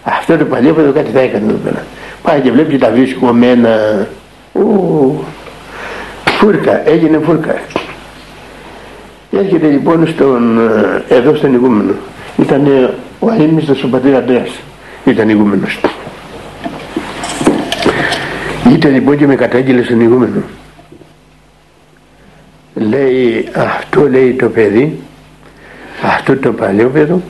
Αυτό 0.03 0.37
το 0.37 0.45
παλιό 0.45 0.75
παιδό 0.75 0.93
κάτι 0.93 1.11
θα 1.11 1.21
έκανε 1.21 1.45
εδώ 1.49 1.59
πέρα. 1.65 1.85
Πάει 2.23 2.41
και 2.41 2.51
βλέπει 2.51 2.71
και 2.71 2.79
τα 2.79 2.91
βρίσκει 2.91 3.19
κομμένα. 3.19 4.07
Ου, 4.53 5.25
φούρκα, 6.25 6.89
έγινε 6.89 7.21
φούρκα. 7.25 7.55
Έρχεται 9.33 9.67
λοιπόν 9.67 10.09
στον, 10.09 10.59
ε, 11.09 11.15
εδώ 11.15 11.35
στον 11.35 11.53
ηγούμενο. 11.53 11.93
Ήταν 12.37 12.91
ο 13.19 13.31
αείμνηστος 13.31 13.85
ο 13.85 13.89
πατήρ 13.89 14.15
Αντρέας. 14.15 14.51
Ήταν 15.05 15.29
ηγούμενος. 15.29 15.81
Ήταν 18.71 18.93
λοιπόν 18.93 19.17
και 19.17 19.27
με 19.27 19.35
κατάγγειλε 19.35 19.83
στον 19.83 20.01
ηγούμενο. 20.01 20.43
Λέει 22.75 23.49
αυτό 23.55 24.09
λέει 24.09 24.33
το 24.33 24.49
παιδί 24.49 25.01
αυτό 26.03 26.37
το 26.37 26.53
παλιόπαιδο 26.53 27.23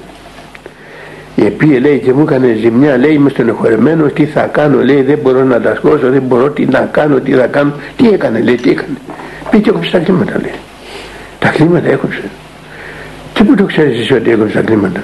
επίε 1.36 1.78
λέει 1.78 1.98
και 1.98 2.12
μου 2.12 2.22
έκανε 2.22 2.56
ζημιά 2.60 2.96
λέει 2.96 3.12
είμαι 3.12 3.30
στενοχωρεμένος 3.30 4.12
τι 4.12 4.26
θα 4.26 4.42
κάνω 4.42 4.84
λέει 4.84 5.02
δεν 5.02 5.18
μπορώ 5.22 5.44
να 5.44 5.60
τα 5.60 5.74
σκόσω 5.74 6.10
δεν 6.10 6.22
μπορώ 6.22 6.50
τι 6.50 6.64
να 6.64 6.80
κάνω 6.80 7.20
τι 7.20 7.32
θα 7.32 7.46
κάνω 7.46 7.72
τι 7.96 8.08
έκανε 8.08 8.40
λέει 8.40 8.54
τι 8.54 8.70
έκανε. 8.70 8.96
Πήγε 9.50 9.62
και 9.62 9.70
έκοψε 9.70 9.90
τα 9.90 9.98
κλίματα 9.98 10.38
λέει. 10.40 10.54
Τα 11.38 11.48
κλίματα 11.48 11.88
έκοψε. 11.88 12.22
Και 13.32 13.44
πού 13.44 13.54
το 13.54 13.64
ξέρεις 13.64 14.00
εσύ 14.00 14.14
ότι 14.14 14.30
έκοψε 14.30 14.54
τα 14.54 14.62
κλίματα. 14.62 15.02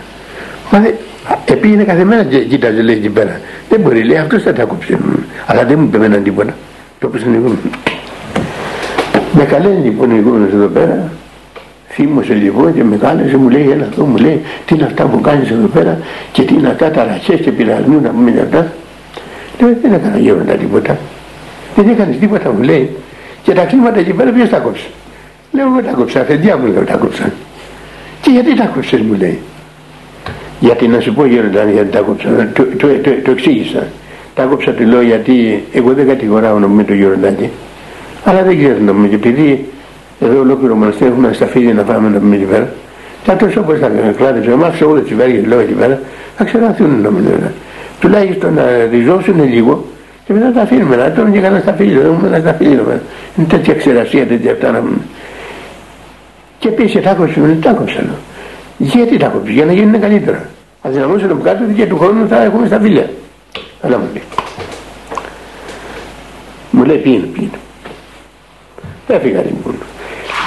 Μα 0.72 0.80
δε, 0.80 0.90
επήγαινε 1.44 1.84
κάθε 1.84 2.04
μέρα 2.04 2.24
και 2.24 2.38
κοίταζε 2.38 2.82
λέει 2.82 2.96
εκεί 2.96 3.08
πέρα 3.08 3.40
δεν 3.68 3.80
μπορεί 3.80 4.04
λέει 4.04 4.16
αυτός 4.16 4.42
θα 4.42 4.52
τα 4.52 4.62
έκοψε 4.62 4.98
αλλά 5.46 5.64
δεν 5.64 5.78
μου 5.78 5.90
είπε 5.92 6.20
τίποτα 6.24 6.54
το 6.98 7.06
έπαιζε 7.06 7.40
με 9.32 9.44
καλένει 9.44 9.84
λοιπόν 9.84 10.10
οι 10.10 10.24
εδώ 10.52 10.66
πέρα 10.66 11.12
θύμωσε 11.88 12.34
λοιπόν 12.34 12.74
και 12.74 12.84
με 12.84 12.96
κάλεσε 12.96 13.36
μου 13.36 13.48
λέει 13.48 13.70
έλα 13.70 13.88
εδώ 13.92 14.04
μου 14.04 14.16
λέει 14.16 14.42
τι 14.66 14.74
είναι 14.74 14.84
αυτά 14.84 15.04
που 15.04 15.20
κάνεις 15.20 15.50
εδώ 15.50 15.66
πέρα 15.66 15.98
και 16.32 16.42
τι 16.42 16.54
είναι 16.54 16.68
αυτά 16.68 16.90
τα 16.90 17.04
ραχές 17.04 17.40
και 17.40 17.50
πειρασμού 17.50 18.00
να 18.00 18.08
πούμε 18.08 18.40
αυτά 18.40 18.72
λέω 19.60 19.76
δεν 19.82 19.92
έκανα 19.92 20.18
γέροντα 20.18 20.52
τίποτα 20.52 20.98
δεν 21.76 21.88
έκανες 21.88 22.16
τίποτα 22.16 22.52
μου 22.52 22.62
λέει 22.62 22.96
και 23.42 23.52
τα 23.52 23.64
κλίματα 23.64 23.98
εκεί 23.98 24.12
πέρα 24.12 24.30
ποιος 24.30 24.48
τα 24.48 24.58
κόψε 24.58 24.86
Λέω 25.54 25.66
εγώ 25.66 25.82
τα 25.82 25.92
κόψα, 25.92 26.20
αφεντιά 26.20 26.56
μου 26.56 26.66
λέω 26.66 26.84
τα 26.84 26.96
κόψα. 26.96 27.32
Και 28.20 28.30
γιατί 28.30 28.56
τα 28.56 28.64
κόψες 28.64 29.00
μου 29.00 29.14
λέει. 29.14 29.40
Γιατί 30.64 30.88
να 30.88 31.00
σου 31.00 31.14
πω 31.14 31.26
γέροντα 31.26 31.70
γιατί 31.70 31.90
τα 31.90 32.00
κόψα. 32.00 32.28
Το, 32.52 32.64
το, 32.78 32.86
το, 32.86 33.10
το 33.24 33.30
εξήγησα. 33.30 33.86
Τα 34.34 34.42
κόψα 34.42 34.70
του 34.70 34.86
λέω 34.86 35.02
γιατί 35.02 35.64
εγώ 35.72 35.92
δεν 35.92 36.06
κατηγοράω 36.06 36.58
με 36.58 36.84
το 36.84 36.94
γεροντάκι. 36.94 37.50
Αλλά 38.24 38.42
δεν 38.42 38.58
ξέρω 38.58 38.78
να 38.80 39.08
και 39.08 39.14
επειδή 39.14 39.68
εδώ 40.20 40.40
ολόκληρο 40.40 40.74
μοναστήρι 40.74 41.10
έχουμε 41.10 41.32
σταφίδι 41.32 41.72
να 41.72 41.82
πάμε 41.82 42.08
να 42.08 42.18
πούμε 42.18 42.34
εκεί 42.34 42.44
πέρα. 42.44 42.68
Θα 43.24 43.36
τόσο 43.36 43.60
όπως 43.60 43.78
θα 43.78 43.90
κλάδεψε, 44.16 44.52
άμα 44.52 44.66
άφησε 44.66 44.84
όλες 44.84 45.04
τις 45.04 45.14
βέργες 45.14 45.46
λέω 45.46 45.58
εκεί 45.58 45.72
πέρα, 45.72 46.00
θα 46.36 46.44
ξεραθούν 46.44 47.00
να 47.00 47.10
μην 47.10 47.24
Τουλάχιστον 48.00 48.54
να 48.54 48.64
ριζώσουν 48.90 49.44
λίγο 49.48 49.84
και 50.26 50.32
μετά 50.32 50.52
τα 50.52 50.60
αφήνουμε, 50.60 50.96
να 50.96 51.10
τρώνε 51.10 51.30
και 51.30 51.40
κανένα 51.40 51.60
σταφύλι, 51.60 51.92
δεν 51.92 52.06
έχουμε 52.06 52.26
ένα 52.26 52.38
σταφύλι. 52.38 52.80
Είναι 53.36 53.46
τέτοια 53.48 53.74
ξερασία, 53.74 54.26
τέτοια 54.26 54.52
αυτά 54.52 54.70
να 54.70 54.80
μην. 54.80 54.94
Και 56.58 56.68
επίσης 56.68 57.02
τα 57.02 57.10
άκουσε, 57.10 57.40
δεν 57.40 57.60
τα 57.60 57.70
άκουσα. 57.70 58.04
Γιατί 58.78 59.16
τα 59.16 59.26
άκουσε, 59.26 59.52
για 59.52 59.64
να 59.64 59.72
γίνουν 59.72 60.00
καλύτερα. 60.00 60.48
Αδυναμώσουν 60.86 61.30
από 61.30 61.42
κάτω 61.42 61.64
και 61.76 61.86
του 61.86 61.98
χρόνου 61.98 62.28
θα 62.28 62.42
έχουμε 62.42 62.66
σταφύλια. 62.66 63.10
Αλλά 63.80 63.98
μου 63.98 64.08
λέει. 64.12 64.22
Μου 66.70 66.84
λέει 66.84 66.96
ποιοι 66.96 67.12
είναι, 67.16 67.26
ποιοι 67.26 67.50
είναι. 67.50 67.58
Έφυγα 69.18 69.42
λοιπόν. 69.42 69.74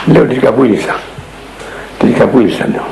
Λέω 0.06 0.26
της 0.26 0.40
καπούλησα. 0.40 1.00
Της 2.00 2.14
καπούλησα 2.18 2.68
λέω. 2.72 2.86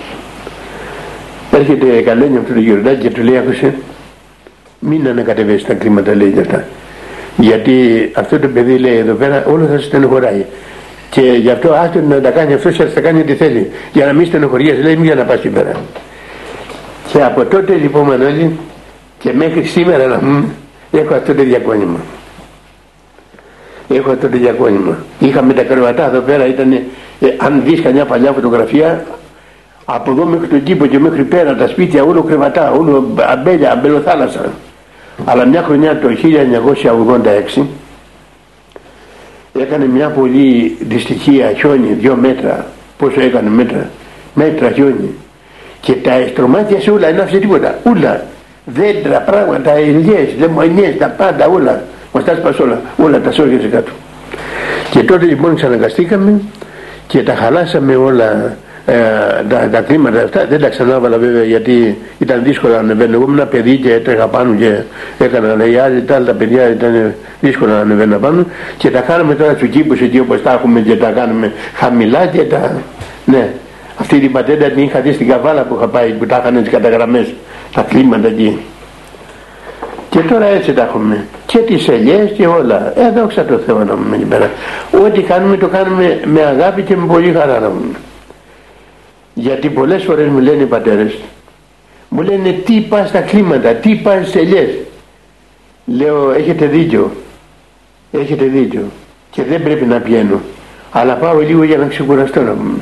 Έρχεται 1.51 2.01
καλένια 2.01 2.39
αυτό 2.39 2.53
το 2.53 2.59
γεροντάκι 2.59 3.01
και 3.01 3.09
του 3.09 3.23
λέει 3.23 3.37
άκουσε 3.37 3.73
μην 4.79 5.07
ανακατεβέσει 5.07 5.65
τα 5.65 5.73
κλίματα 5.73 6.15
λέει 6.15 6.29
για 6.29 6.41
αυτά. 6.41 6.65
Γιατί 7.37 8.09
αυτό 8.15 8.39
το 8.39 8.47
παιδί 8.47 8.77
λέει 8.77 8.97
εδώ 8.97 9.13
πέρα 9.13 9.45
όλο 9.45 9.65
θα 9.65 9.79
στενοχωράει. 9.79 10.45
Και 11.09 11.21
γι' 11.21 11.49
αυτό 11.49 11.73
άστο 11.73 11.99
να 12.01 12.21
τα 12.21 12.29
κάνει 12.29 12.53
αυτός 12.53 12.75
θα 12.93 13.01
κάνει 13.01 13.19
ό,τι 13.19 13.35
θέλει. 13.35 13.71
Για 13.93 14.05
να 14.05 14.13
μην 14.13 14.25
στενοχωριέσει 14.25 14.81
λέει 14.81 14.95
μην 14.95 15.05
για 15.05 15.15
να 15.15 15.23
πας 15.23 15.35
εκεί 15.35 15.49
πέρα. 15.49 15.71
Και 17.07 17.23
από 17.23 17.45
τότε 17.45 17.73
λοιπόν 17.73 18.05
Μανώλη 18.05 18.59
και 19.19 19.33
μέχρι 19.33 19.63
σήμερα 19.63 20.05
να 20.05 20.21
μου 20.21 20.53
έχω 20.91 21.13
αυτό 21.13 21.35
το 21.35 21.43
διακόνημα 21.43 21.99
έχω 23.89 24.11
αυτό 24.11 24.29
το 24.29 24.37
διακόνημα. 24.37 24.97
Είχαμε 25.19 25.53
τα 25.53 25.63
κρεβατά 25.63 26.05
εδώ 26.05 26.19
πέρα, 26.19 26.47
ήταν, 26.47 26.71
ε, 26.73 26.81
αν 27.37 27.61
δεις 27.65 27.81
κανιά 27.81 28.05
παλιά 28.05 28.31
φωτογραφία, 28.31 29.05
από 29.85 30.11
εδώ 30.11 30.25
μέχρι 30.25 30.47
τον 30.47 30.63
κήπο 30.63 30.85
και 30.85 30.99
μέχρι 30.99 31.23
πέρα 31.23 31.55
τα 31.55 31.67
σπίτια 31.67 32.03
όλο 32.03 32.23
κρεβατά, 32.23 32.71
όλο 32.71 33.13
αμπέλια, 33.29 33.71
αμπελοθάλασσα. 33.71 34.51
Αλλά 35.25 35.45
μια 35.45 35.63
χρονιά 35.63 35.99
το 35.99 36.07
1986 36.09 37.65
έκανε 39.59 39.85
μια 39.85 40.09
πολύ 40.09 40.77
δυστυχία 40.81 41.53
χιόνι, 41.53 41.93
δύο 41.93 42.15
μέτρα, 42.15 42.65
πόσο 42.97 43.21
έκανε 43.21 43.49
μέτρα, 43.49 43.89
μέτρα 44.33 44.71
χιόνι. 44.71 45.13
Και 45.85 45.93
τα 45.93 46.13
εστρωμάτια 46.13 46.79
σε 46.79 46.91
όλα, 46.91 47.07
δεν 47.11 47.21
άφησε 47.21 47.37
τίποτα, 47.37 47.75
όλα. 47.83 48.23
Δέντρα, 48.65 49.19
πράγματα, 49.19 49.71
ελιές, 49.71 50.29
δαιμονιές, 50.39 50.97
τα 50.97 51.07
πάντα 51.07 51.47
όλα. 51.47 51.83
Μας 52.13 52.23
τα 52.23 52.31
έσπασε 52.31 52.61
όλα, 52.61 52.81
όλα 52.97 53.19
τα 53.19 53.31
σώγησε 53.31 53.67
κάτω. 53.67 53.91
Και 54.89 55.03
τότε 55.03 55.25
λοιπόν 55.25 55.55
ξαναγκαστήκαμε 55.55 56.41
και 57.07 57.23
τα 57.23 57.35
χαλάσαμε 57.35 57.95
όλα 57.95 58.57
ε, 58.85 58.93
τα, 59.49 59.69
τα 59.71 59.81
κλίματα 59.81 60.21
αυτά. 60.21 60.45
Δεν 60.49 60.61
τα 60.61 60.69
ξανάβαλα 60.69 61.17
βέβαια 61.17 61.43
γιατί 61.43 61.97
ήταν 62.17 62.43
δύσκολο 62.43 62.73
να 62.73 62.79
ανεβαίνω. 62.79 63.13
Εγώ 63.13 63.23
ήμουν 63.23 63.37
ένα 63.37 63.47
παιδί 63.47 63.77
και 63.77 63.93
έτρεχα 63.93 64.27
πάνω 64.27 64.55
και 64.55 64.81
έκανα 65.17 65.55
λέει 65.55 65.77
άλλοι, 65.77 66.01
τα 66.01 66.15
άλλα 66.15 66.33
παιδιά 66.33 66.69
ήταν 66.69 67.13
δύσκολο 67.41 67.71
να 67.71 67.79
ανεβαίνω 67.79 68.17
πάνω 68.17 68.45
και 68.77 68.91
τα 68.91 68.99
κάναμε 68.99 69.35
τώρα 69.35 69.53
στους 69.53 69.69
κήπους 69.69 70.01
εκεί 70.01 70.19
όπως 70.19 70.41
τα 70.41 70.51
έχουμε 70.51 70.79
και 70.79 70.95
τα 70.95 71.09
κάνουμε 71.09 71.51
χαμηλά 71.75 72.25
και 72.25 72.43
τα... 72.43 72.71
Ναι. 73.25 73.49
Αυτή 73.97 74.19
την 74.19 74.31
πατέντα 74.31 74.65
την 74.65 74.83
είχα 74.83 74.99
δει 74.99 75.13
στην 75.13 75.27
καβάλα 75.27 75.63
που 75.63 75.75
είχα 75.75 75.87
πάει 75.87 76.11
που 76.11 76.25
τα 76.25 76.37
είχαν 76.37 76.63
τις 76.63 76.71
καταγραμμές 76.71 77.33
τα 77.73 77.81
κλίματα 77.81 78.27
εκεί. 78.27 78.59
Και 80.09 80.19
τώρα 80.19 80.45
έτσι 80.45 80.73
τα 80.73 80.83
έχουμε. 80.83 81.25
Και 81.45 81.57
τις 81.57 81.87
ελιές 81.87 82.31
και 82.31 82.47
όλα. 82.47 82.93
Ε, 82.95 83.11
δόξα 83.11 83.45
τω 83.45 83.57
Θεώ 83.57 83.83
να 83.83 83.93
πούμε 83.93 84.15
εκεί 84.15 84.25
πέρα. 84.25 84.49
Ό,τι 85.05 85.21
κάνουμε 85.21 85.57
το 85.57 85.67
κάνουμε 85.67 86.19
με 86.25 86.41
αγάπη 86.41 86.81
και 86.81 86.95
με 86.95 87.05
πολύ 87.05 87.31
χαρά 87.31 87.59
να 87.59 87.67
πούμε. 87.67 87.95
Γιατί 89.33 89.69
πολλές 89.69 90.03
φορές 90.03 90.27
μου 90.27 90.39
λένε 90.39 90.63
οι 90.63 90.65
πατέρες, 90.65 91.17
μου 92.09 92.21
λένε 92.21 92.51
τι 92.51 92.79
πας 92.89 93.09
στα 93.09 93.21
κλίματα, 93.21 93.69
τι 93.69 93.95
πας 93.95 94.27
στις 94.27 94.41
ελιές; 94.41 94.69
Λέω 95.85 96.31
έχετε 96.31 96.65
δίκιο, 96.65 97.11
έχετε 98.11 98.45
δίκιο 98.45 98.83
και 99.31 99.43
δεν 99.43 99.63
πρέπει 99.63 99.85
να 99.85 99.99
πιένω. 99.99 100.39
Αλλά 100.91 101.13
πάω 101.13 101.39
λίγο 101.39 101.63
για 101.63 101.77
να 101.77 101.85
ξεκουραστώ 101.85 102.41
να 102.41 102.51
πούμε. 102.51 102.79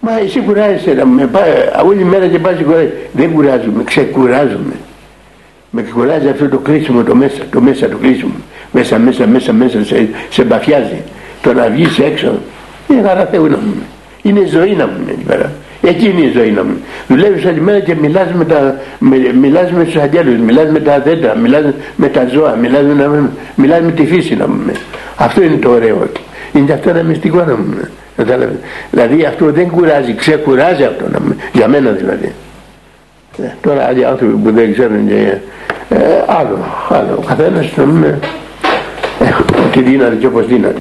Μα 0.00 0.18
εσύ 0.18 0.40
κουράζεσαι 0.40 0.92
να 0.92 1.06
με 1.06 1.26
πάει, 1.26 1.50
όλη 1.86 2.04
μέρα 2.04 2.26
και 2.26 2.38
πας 2.38 2.54
κουράζει. 2.64 2.92
Δεν 3.12 3.32
κουράζομαι, 3.32 3.84
ξεκουράζομαι 3.84 4.74
με 5.70 5.82
κουράζει 5.82 6.28
αυτό 6.28 6.48
το 6.48 6.58
κλείσιμο 6.58 7.02
το 7.02 7.14
μέσα, 7.14 7.42
το 7.50 7.60
μέσα 7.60 7.88
το 7.88 7.96
κλείσιμο. 7.96 8.32
Μέσα, 8.72 8.98
μέσα, 8.98 9.26
μέσα, 9.26 9.52
μέσα 9.52 9.84
σε, 9.84 10.08
σε 10.30 10.44
μπαφιάζει. 10.44 11.02
Το 11.42 11.52
να 11.52 11.68
βγεις 11.68 11.98
έξω 11.98 12.32
είναι 12.88 13.02
χαρά 13.08 13.26
Θεού 13.26 13.46
να 13.46 13.56
μου 13.56 13.74
Είναι 14.22 14.46
ζωή 14.46 14.72
να 14.72 14.86
μου 14.86 14.92
εκεί 15.08 15.24
πέρα. 15.26 15.52
Εκεί 15.82 16.08
είναι 16.08 16.20
η 16.20 16.32
ζωή 16.34 16.50
να 16.50 16.64
μου. 16.64 16.76
Δουλεύεις 17.08 17.44
όλη 17.44 17.60
μέρα 17.60 17.80
και 17.80 17.94
μιλάς 17.94 18.32
με, 18.32 18.44
τα, 18.44 18.76
με, 18.98 19.16
μιλάς 19.40 19.72
με 19.72 19.84
τους 19.84 19.96
αγγέλους, 19.96 20.38
μιλάς 20.38 20.70
με 20.70 20.80
τα 20.80 21.00
δέντρα, 21.00 21.36
μιλάς 21.36 21.64
με 21.96 22.08
τα 22.08 22.26
ζώα, 22.32 22.54
μιλάς 22.54 22.82
με, 22.82 23.30
μιλάς 23.54 23.80
με 23.80 23.90
τη 23.90 24.06
φύση 24.06 24.34
να 24.34 24.48
μου 24.48 24.72
Αυτό 25.16 25.42
είναι 25.42 25.56
το 25.56 25.70
ωραίο. 25.70 26.06
Είναι 26.52 26.72
αυτό 26.72 26.90
ένα 26.90 27.02
μυστικό 27.02 27.36
να 27.36 27.56
μου 27.56 27.88
Δηλαδή 28.90 29.24
αυτό 29.24 29.52
δεν 29.52 29.70
κουράζει, 29.70 30.14
ξεκουράζει 30.14 30.84
αυτό 30.84 31.08
να 31.10 31.20
μου 31.20 31.36
Για 31.52 31.68
μένα 31.68 31.90
δηλαδή. 31.90 32.32
Ε, 33.42 33.48
τώρα 33.60 33.86
άλλοι 33.86 34.04
άνθρωποι 34.04 34.32
που 34.32 34.52
δεν 34.52 34.72
ξέρουν 34.72 35.08
και 35.08 35.36
ε, 35.88 35.98
άλλο, 36.26 36.58
άλλο. 36.88 37.14
Ο 37.18 37.22
καθένας 37.26 37.76
νομίζουμε 37.76 38.18
ε, 39.20 39.28
τι 39.72 39.82
δύναται 39.82 40.14
και 40.14 40.26
όπως 40.26 40.46
δύναται. 40.46 40.78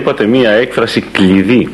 Είπατε 0.00 0.26
μία 0.26 0.50
έκφραση 0.50 1.00
κλειδί 1.00 1.68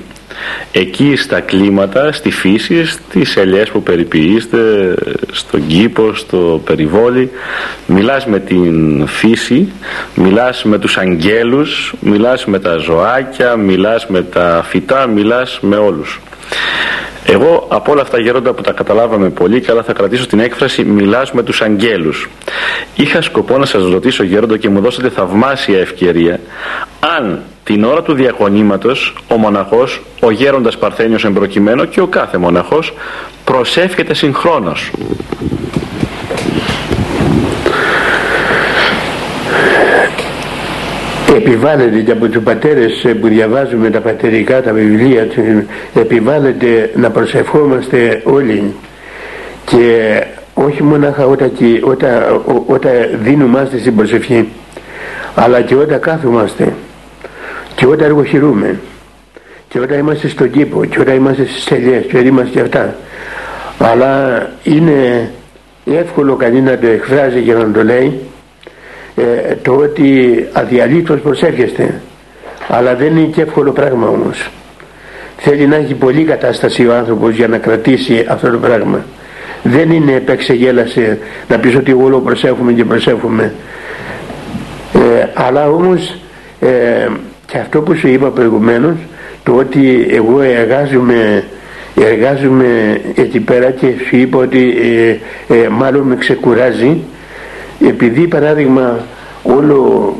εκεί 0.72 1.16
στα 1.16 1.40
κλίματα, 1.40 2.12
στη 2.12 2.30
φύση, 2.30 2.86
στις 2.86 3.36
ελιές 3.36 3.68
που 3.68 3.82
περιποιείστε, 3.82 4.94
στον 5.32 5.66
κήπο, 5.66 6.14
στο 6.14 6.62
περιβόλι 6.64 7.30
μιλάς 7.86 8.26
με 8.26 8.38
την 8.38 9.06
φύση, 9.06 9.72
μιλάς 10.14 10.64
με 10.64 10.78
τους 10.78 10.96
αγγέλους, 10.96 11.94
μιλάς 12.00 12.44
με 12.44 12.58
τα 12.58 12.76
ζωάκια, 12.76 13.56
μιλάς 13.56 14.06
με 14.06 14.22
τα 14.22 14.64
φυτά, 14.68 15.06
μιλάς 15.06 15.58
με 15.60 15.76
όλους. 15.76 16.20
Εγώ 17.28 17.66
από 17.70 17.92
όλα 17.92 18.02
αυτά 18.02 18.20
γέροντα 18.20 18.52
που 18.52 18.62
τα 18.62 18.72
καταλάβαμε 18.72 19.30
πολύ 19.30 19.60
καλά 19.60 19.82
θα 19.82 19.92
κρατήσω 19.92 20.26
την 20.26 20.40
έκφραση 20.40 20.84
«μιλάς 20.84 21.32
με 21.32 21.42
τους 21.42 21.62
αγγέλους». 21.62 22.28
Είχα 22.94 23.22
σκοπό 23.22 23.58
να 23.58 23.66
σας 23.66 23.90
ρωτήσω 23.90 24.22
γέροντα 24.22 24.56
και 24.56 24.68
μου 24.68 24.80
δώσατε 24.80 25.08
θαυμάσια 25.08 25.78
ευκαιρία 25.78 26.40
αν 27.18 27.42
την 27.66 27.84
ώρα 27.84 28.02
του 28.02 28.14
διακονήματος 28.14 29.14
ο 29.28 29.36
μοναχός, 29.36 30.02
ο 30.20 30.30
γέροντας 30.30 30.78
Παρθένιος 30.78 31.24
εμπροκειμένο 31.24 31.84
και 31.84 32.00
ο 32.00 32.06
κάθε 32.06 32.38
μοναχός 32.38 32.94
προσεύχεται 33.44 34.14
συγχρόνως. 34.14 34.90
επιβάλλεται 41.36 42.00
και 42.00 42.10
από 42.10 42.28
τους 42.28 42.42
πατέρες 42.42 43.06
που 43.20 43.28
διαβάζουμε 43.28 43.90
τα 43.90 44.00
πατερικά, 44.00 44.62
τα 44.62 44.72
βιβλία 44.72 45.26
επιβάλλεται 45.94 46.90
να 46.94 47.10
προσευχόμαστε 47.10 48.20
όλοι 48.24 48.74
και 49.64 50.22
όχι 50.54 50.82
μόνο 50.82 51.14
όταν, 51.30 51.52
όταν, 51.82 52.42
όταν 52.66 52.92
δίνουμε 53.22 53.68
στην 53.78 53.96
προσευχή 53.96 54.48
αλλά 55.34 55.60
και 55.60 55.74
όταν 55.74 56.00
κάθομαστε 56.00 56.72
και 57.76 57.86
όταν 57.86 58.06
εργοχειρούμε 58.06 58.80
και 59.68 59.80
όταν 59.80 59.98
είμαστε 59.98 60.28
στον 60.28 60.50
κήπο 60.50 60.84
και 60.84 61.00
όταν 61.00 61.14
είμαστε 61.14 61.46
στις 61.46 61.64
τελειές 61.64 62.04
και 62.04 62.16
όταν 62.16 62.26
είμαστε 62.26 62.60
αυτά. 62.60 62.96
Αλλά 63.78 64.42
είναι 64.62 65.30
εύκολο 65.84 66.36
κανείς 66.36 66.62
να 66.62 66.78
το 66.78 66.86
εκφράζει 66.86 67.40
και 67.40 67.52
να 67.52 67.70
το 67.70 67.84
λέει 67.84 68.20
ε, 69.16 69.54
το 69.62 69.72
ότι 69.72 70.46
αδιαλείπτως 70.52 71.20
προσέρχεστε. 71.20 72.00
Αλλά 72.68 72.94
δεν 72.94 73.16
είναι 73.16 73.26
και 73.26 73.40
εύκολο 73.40 73.72
πράγμα 73.72 74.08
όμως. 74.08 74.50
Θέλει 75.36 75.66
να 75.66 75.76
έχει 75.76 75.94
πολλή 75.94 76.24
κατάσταση 76.24 76.86
ο 76.86 76.94
άνθρωπος 76.94 77.34
για 77.34 77.48
να 77.48 77.58
κρατήσει 77.58 78.26
αυτό 78.28 78.50
το 78.50 78.58
πράγμα. 78.58 79.04
Δεν 79.62 79.90
είναι 79.90 80.12
επεξεγέλασε 80.12 81.18
να 81.48 81.58
πεις 81.58 81.76
ότι 81.76 81.92
όλο 81.92 82.20
προσέχουμε 82.20 82.72
και 82.72 82.84
προσέχουμε. 82.84 83.54
Ε, 84.94 85.28
αλλά 85.34 85.68
όμως 85.68 86.16
ε, 86.60 86.68
και 86.68 87.35
αυτό 87.60 87.80
που 87.80 87.94
σου 87.94 88.08
είπα 88.08 88.28
προηγουμένως 88.28 88.96
το 89.42 89.54
ότι 89.54 90.06
εγώ 90.10 90.40
εργάζομαι 90.40 91.44
εργάζομαι 92.00 93.00
εκεί 93.14 93.40
πέρα 93.40 93.70
και 93.70 93.86
σου 94.08 94.16
είπα 94.16 94.38
ότι 94.38 94.74
ε, 95.48 95.54
ε, 95.54 95.68
μάλλον 95.68 96.02
με 96.02 96.16
ξεκουράζει 96.16 96.96
επειδή 97.88 98.26
παράδειγμα 98.26 98.98
όλο 99.42 100.14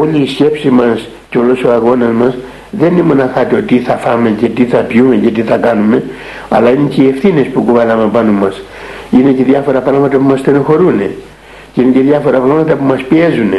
όλη 0.00 0.22
η 0.22 0.26
σκέψη 0.26 0.70
μας 0.70 1.08
και 1.30 1.38
όλος 1.38 1.64
ο 1.64 1.72
αγώνας 1.72 2.12
μας 2.12 2.36
δεν 2.70 2.92
είναι 2.92 3.02
μοναχά 3.02 3.46
το 3.46 3.62
τι 3.62 3.78
θα 3.78 3.96
φάμε 3.96 4.34
και 4.40 4.48
τι 4.48 4.64
θα 4.64 4.78
πιούμε 4.78 5.16
και 5.16 5.30
τι 5.30 5.42
θα 5.42 5.56
κάνουμε 5.56 6.02
αλλά 6.48 6.70
είναι 6.70 6.88
και 6.88 7.02
οι 7.02 7.08
ευθύνες 7.08 7.46
που 7.46 7.62
κουβαλάμε 7.62 8.08
πάνω 8.12 8.32
μας 8.32 8.62
είναι 9.10 9.30
και 9.30 9.44
διάφορα 9.44 9.80
πράγματα 9.80 10.16
που 10.16 10.24
μας 10.24 10.40
στενοχωρούν 10.40 11.00
και 11.72 11.80
είναι 11.80 11.90
και 11.92 12.00
διάφορα 12.00 12.38
πράγματα 12.38 12.74
που 12.74 12.84
μας 12.84 13.02
πιέζουν. 13.02 13.52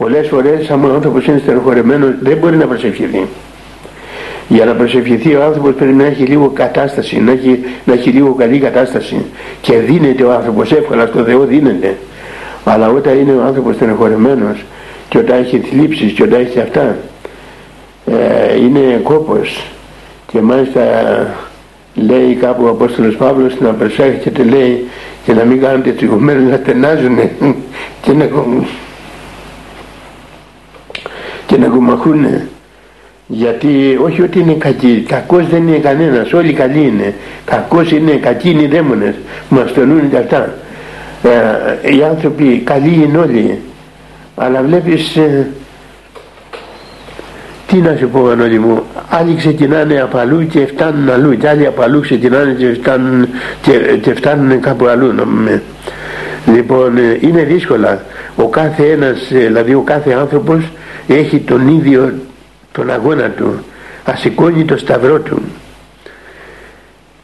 Πολλές 0.00 0.28
φορές 0.28 0.70
άμα 0.70 0.88
ο 0.88 0.94
άνθρωπος 0.94 1.26
είναι 1.26 1.38
στενοχωρεμένος 1.38 2.10
δεν 2.20 2.36
μπορεί 2.36 2.56
να 2.56 2.66
προσευχηθεί. 2.66 3.26
Για 4.48 4.64
να 4.64 4.74
προσευχηθεί 4.74 5.34
ο 5.34 5.44
άνθρωπος 5.44 5.74
πρέπει 5.74 5.92
να 5.92 6.04
έχει 6.04 6.22
λίγο 6.22 6.48
κατάσταση, 6.48 7.20
να 7.20 7.32
έχει, 7.32 7.60
να 7.84 7.92
έχει 7.92 8.10
λίγο 8.10 8.34
καλή 8.34 8.58
κατάσταση 8.58 9.24
και 9.60 9.78
δίνεται 9.78 10.24
ο 10.24 10.32
άνθρωπος 10.32 10.72
εύκολα 10.72 11.06
στο 11.06 11.22
Θεό 11.22 11.44
δίνεται. 11.44 11.96
Αλλά 12.64 12.88
όταν 12.88 13.18
είναι 13.18 13.32
ο 13.32 13.42
άνθρωπος 13.42 13.74
στενοχωρεμένος 13.74 14.64
και 15.08 15.18
όταν 15.18 15.38
έχει 15.38 15.58
θλίψεις 15.58 16.12
και 16.12 16.22
όταν 16.22 16.40
έχει 16.40 16.60
αυτά 16.60 16.96
ε, 18.06 18.60
είναι 18.60 19.00
κόπος 19.02 19.66
και 20.26 20.40
μάλιστα 20.40 20.80
λέει 21.94 22.34
κάπου 22.34 22.64
ο 22.64 22.68
Απόστολος 22.68 23.16
Παύλος 23.16 23.60
να 23.60 23.68
προσέχετε 23.68 24.42
λέει 24.42 24.86
και 25.24 25.32
να 25.32 25.44
μην 25.44 25.60
κάνετε 25.60 25.90
τριγωμένους 25.90 26.50
να 26.50 26.56
στενάζουν 26.56 27.18
και 28.02 28.12
να, 28.12 28.28
και 31.50 31.58
να 31.58 31.66
κομμαχούν 31.66 32.26
γιατί 33.26 33.98
όχι 34.02 34.22
ότι 34.22 34.38
είναι 34.38 34.52
κακοί 34.52 35.04
κακός 35.08 35.46
δεν 35.46 35.68
είναι 35.68 35.76
κανένας 35.76 36.32
όλοι 36.32 36.52
καλοί 36.52 36.80
είναι. 36.86 37.14
Κακός 37.44 37.90
είναι 37.92 38.10
κακοί 38.10 38.50
είναι 38.50 38.62
οι 38.62 38.66
δαίμονες 38.66 39.14
μας 39.48 39.72
τονούν 39.72 40.10
και 40.10 40.16
αυτά. 40.16 40.54
Ε, 41.22 41.96
οι 41.96 42.02
άνθρωποι 42.02 42.62
καλοί 42.64 43.02
είναι 43.04 43.18
όλοι. 43.18 43.58
Αλλά 44.36 44.62
βλέπεις 44.62 45.16
ε, 45.16 45.48
τι 47.66 47.76
να 47.76 47.96
σου 47.98 48.08
πω 48.08 48.28
Ανώλη 48.28 48.58
μου 48.58 48.82
άλλοι 49.08 49.34
ξεκινάνε 49.34 50.00
από 50.00 50.18
αλλού 50.18 50.46
και 50.46 50.66
φτάνουν 50.66 51.10
αλλού 51.10 51.36
και 51.36 51.48
άλλοι 51.48 51.66
από 51.66 51.82
αλλού 51.82 52.00
ξεκινάνε 52.00 52.52
και 52.52 52.72
φτάνουν, 52.80 53.28
και, 53.62 53.72
και 54.02 54.14
φτάνουν 54.14 54.60
κάπου 54.60 54.86
αλλού 54.86 55.14
λοιπόν 56.54 56.96
ε, 56.96 57.18
είναι 57.20 57.42
δύσκολα. 57.42 58.04
Ο 58.36 58.48
κάθε 58.48 58.82
ένας 58.82 59.30
ε, 59.30 59.38
δηλαδή 59.38 59.74
ο 59.74 59.80
κάθε 59.80 60.12
άνθρωπος 60.12 60.64
έχει 61.08 61.38
τον 61.38 61.68
ίδιο 61.68 62.14
τον 62.72 62.90
αγώνα 62.90 63.30
του 63.30 63.64
ασηκώνει 64.04 64.64
το 64.64 64.76
σταυρό 64.76 65.20
του. 65.20 65.42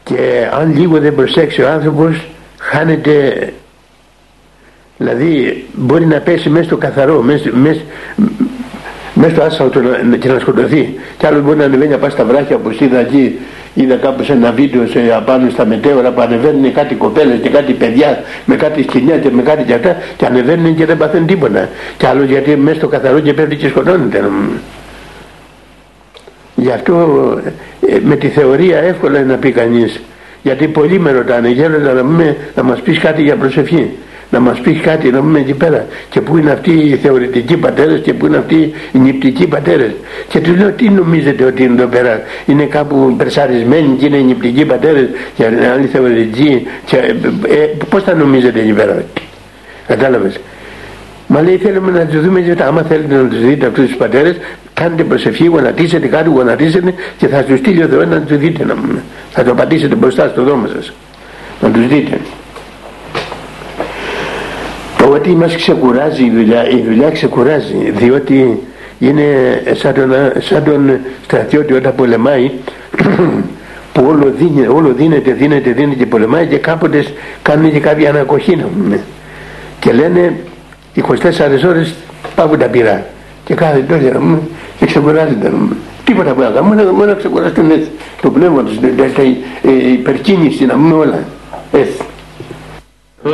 Και 0.03 0.49
αν 0.59 0.77
λίγο 0.77 0.99
δεν 0.99 1.15
προσέξει 1.15 1.61
ο 1.61 1.69
άνθρωπος 1.69 2.27
χάνεται 2.59 3.53
δηλαδή 4.97 5.65
μπορεί 5.73 6.05
να 6.05 6.19
πέσει 6.19 6.49
μέσα 6.49 6.63
στο 6.63 6.77
καθαρό 6.77 7.21
μέσα, 7.21 7.49
μέσα, 7.53 7.81
μέσα 9.13 9.35
στο 9.35 9.43
άσφαλτο 9.43 9.79
και 10.19 10.27
να 10.27 10.39
σκοτωθεί. 10.39 10.99
Και 11.17 11.27
άλλος 11.27 11.41
μπορεί 11.41 11.57
να 11.57 11.63
ανεβαίνει 11.63 11.91
να 11.91 11.97
πάει 11.97 12.09
στα 12.09 12.25
βράχια 12.25 12.55
όπως 12.55 12.79
είδα 12.79 12.99
εκεί 12.99 13.39
είδα 13.77 13.95
κάπου 13.95 14.23
σε 14.23 14.31
ένα 14.31 14.51
βίντεο 14.51 14.87
σε, 14.87 15.13
απάνω 15.15 15.49
στα 15.49 15.65
μετέωρα 15.65 16.11
που 16.11 16.21
ανεβαίνουν 16.21 16.73
κάτι 16.73 16.95
κοπέλες 16.95 17.39
και 17.39 17.49
κάτι 17.49 17.73
παιδιά 17.73 18.23
με 18.45 18.55
κάτι 18.55 18.83
σκηνιά 18.83 19.17
και 19.17 19.29
με 19.31 19.41
κάτι 19.41 19.63
και 19.63 19.73
αυτά 19.73 19.97
και 20.17 20.25
ανεβαίνουν 20.25 20.75
και 20.75 20.85
δεν 20.85 20.97
παθαίνουν 20.97 21.27
τίποτα. 21.27 21.69
Και 21.97 22.07
άλλο 22.07 22.23
γιατί 22.23 22.55
μέσα 22.55 22.77
στο 22.77 22.87
καθαρό 22.87 23.19
και 23.19 23.33
πέφτει 23.33 23.55
και 23.55 23.67
σκοτώνεται. 23.67 24.29
Γι' 26.55 26.71
αυτό 26.71 26.95
ε, 27.89 27.97
με 28.03 28.15
τη 28.15 28.27
θεωρία 28.27 28.77
εύκολα 28.77 29.19
είναι 29.19 29.31
να 29.31 29.37
πει 29.37 29.51
κανείς. 29.51 30.01
Γιατί 30.41 30.67
πολλοί 30.67 30.99
με 30.99 31.11
ρωτάνε 31.11 31.49
γέροντα 31.49 31.93
να, 31.93 32.35
να 32.55 32.63
μας 32.63 32.81
πεις 32.81 32.99
κάτι 32.99 33.21
για 33.21 33.35
προσευχή 33.35 33.91
να 34.29 34.39
μας 34.39 34.59
πεις 34.59 34.81
κάτι 34.81 35.09
να 35.09 35.19
πούμε 35.19 35.39
εκεί 35.39 35.53
πέρα. 35.53 35.85
Και 36.09 36.21
πού 36.21 36.37
είναι 36.37 36.51
αυτοί 36.51 36.71
οι 36.71 36.95
θεωρητικοί 36.95 37.57
πατέρες 37.57 38.01
και 38.01 38.13
πού 38.13 38.25
είναι 38.25 38.37
αυτοί 38.37 38.73
οι 38.91 38.97
νηπτικοί 38.97 39.47
πατέρες. 39.47 39.91
Και 40.27 40.39
του 40.39 40.55
λέω 40.55 40.71
τι 40.71 40.89
νομίζετε 40.89 41.43
ότι 41.43 41.63
είναι 41.63 41.81
εδώ 41.81 41.89
πέρα. 41.89 42.21
Είναι 42.45 42.63
κάπου 42.63 43.15
περσαρισμένοι 43.17 43.95
και 43.99 44.05
είναι 44.05 44.17
οι 44.17 44.23
νηπτικοί 44.23 44.65
πατέρες 44.65 45.07
και 45.35 45.45
άλλοι 45.73 45.87
θεωρητικοί 45.87 46.67
και, 46.85 46.95
ε, 46.95 47.07
ε, 47.53 47.69
πώς 47.89 48.03
θα 48.03 48.13
νομίζετε 48.13 48.59
εκεί 48.59 48.73
πέρα. 48.73 49.03
Κατάλαβες. 49.87 50.39
Μα 51.27 51.41
λέει 51.41 51.57
θέλουμε 51.57 51.91
να 51.91 52.05
τους 52.05 52.21
δούμε 52.21 52.39
γιατί 52.39 52.61
άμα 52.61 52.81
θέλετε 52.81 53.15
να 53.15 53.27
τους 53.27 53.39
δείτε 53.39 53.65
αυτούς 53.65 53.85
τους 53.85 53.95
πατέρες 53.95 54.35
κάντε 54.73 55.03
προσευχή, 55.03 55.45
γονατίσετε 55.45 56.07
κάτι, 56.07 56.29
γονατίσετε 56.29 56.93
και 57.17 57.27
θα 57.27 57.43
τους 57.43 57.59
στείλει 57.59 57.83
ο 57.83 57.87
Θεός 57.87 58.07
να 58.07 58.21
τους 58.21 58.37
δείτε. 58.37 58.65
Να, 58.65 58.75
θα 59.29 59.43
το 59.43 59.53
πατήσετε 59.53 59.95
μπροστά 59.95 60.27
στο 60.27 60.43
δώμα 60.43 60.67
σας. 60.67 60.93
Να 61.61 61.69
τους 61.69 61.87
δείτε 61.87 62.19
ότι 65.27 65.35
μας 65.35 65.55
ξεκουράζει 65.55 66.23
η 66.23 66.29
δουλειά, 66.29 66.69
η 66.69 66.81
δουλειά 66.87 67.09
ξεκουράζει 67.09 67.91
διότι 67.95 68.59
είναι 68.99 69.23
σαν 69.73 69.93
τον, 69.93 70.11
σαν 70.39 70.63
τον 70.63 70.99
στρατιώτη 71.23 71.73
όταν 71.73 71.95
πολεμάει 71.95 72.51
που 73.93 74.05
όλο, 74.07 74.33
δίνει, 74.37 74.67
όλο 74.67 74.93
δίνεται, 74.93 75.31
δίνεται, 75.31 75.71
δίνεται 75.71 75.95
και 75.95 76.05
πολεμάει 76.05 76.47
και 76.47 76.57
κάποτε 76.57 77.05
κάνουν 77.41 77.71
και 77.71 77.79
κάποια 77.79 78.09
ανακοχή 78.09 78.55
να 78.55 78.63
πούμε. 78.63 78.99
και 79.79 79.91
λένε 79.91 80.35
24 80.95 81.03
ώρες 81.67 81.93
πάγουν 82.35 82.59
τα 82.59 82.65
πυρά 82.65 83.05
και 83.45 83.53
κάθε 83.53 83.79
τόσο 83.79 84.01
να 84.13 84.19
πούμε 84.19 84.39
και 84.79 84.85
ξεκουράζεται 84.85 85.49
να 85.49 85.57
πούμε. 85.57 85.75
Τίποτα 86.03 86.33
που 86.33 86.41
έκανα, 86.41 86.61
μόνο, 86.61 86.91
μόνο 86.91 87.05
να 87.05 87.13
ξεκουραστούν 87.13 87.71
το 88.21 88.29
πνεύμα 88.29 88.63
τους, 88.63 88.75
η 89.61 89.91
υπερκίνηση 89.91 90.65
να 90.65 90.73
πούμε 90.73 90.93
όλα. 90.93 91.19
Έτσι. 91.71 92.06
Ε, 93.25 93.29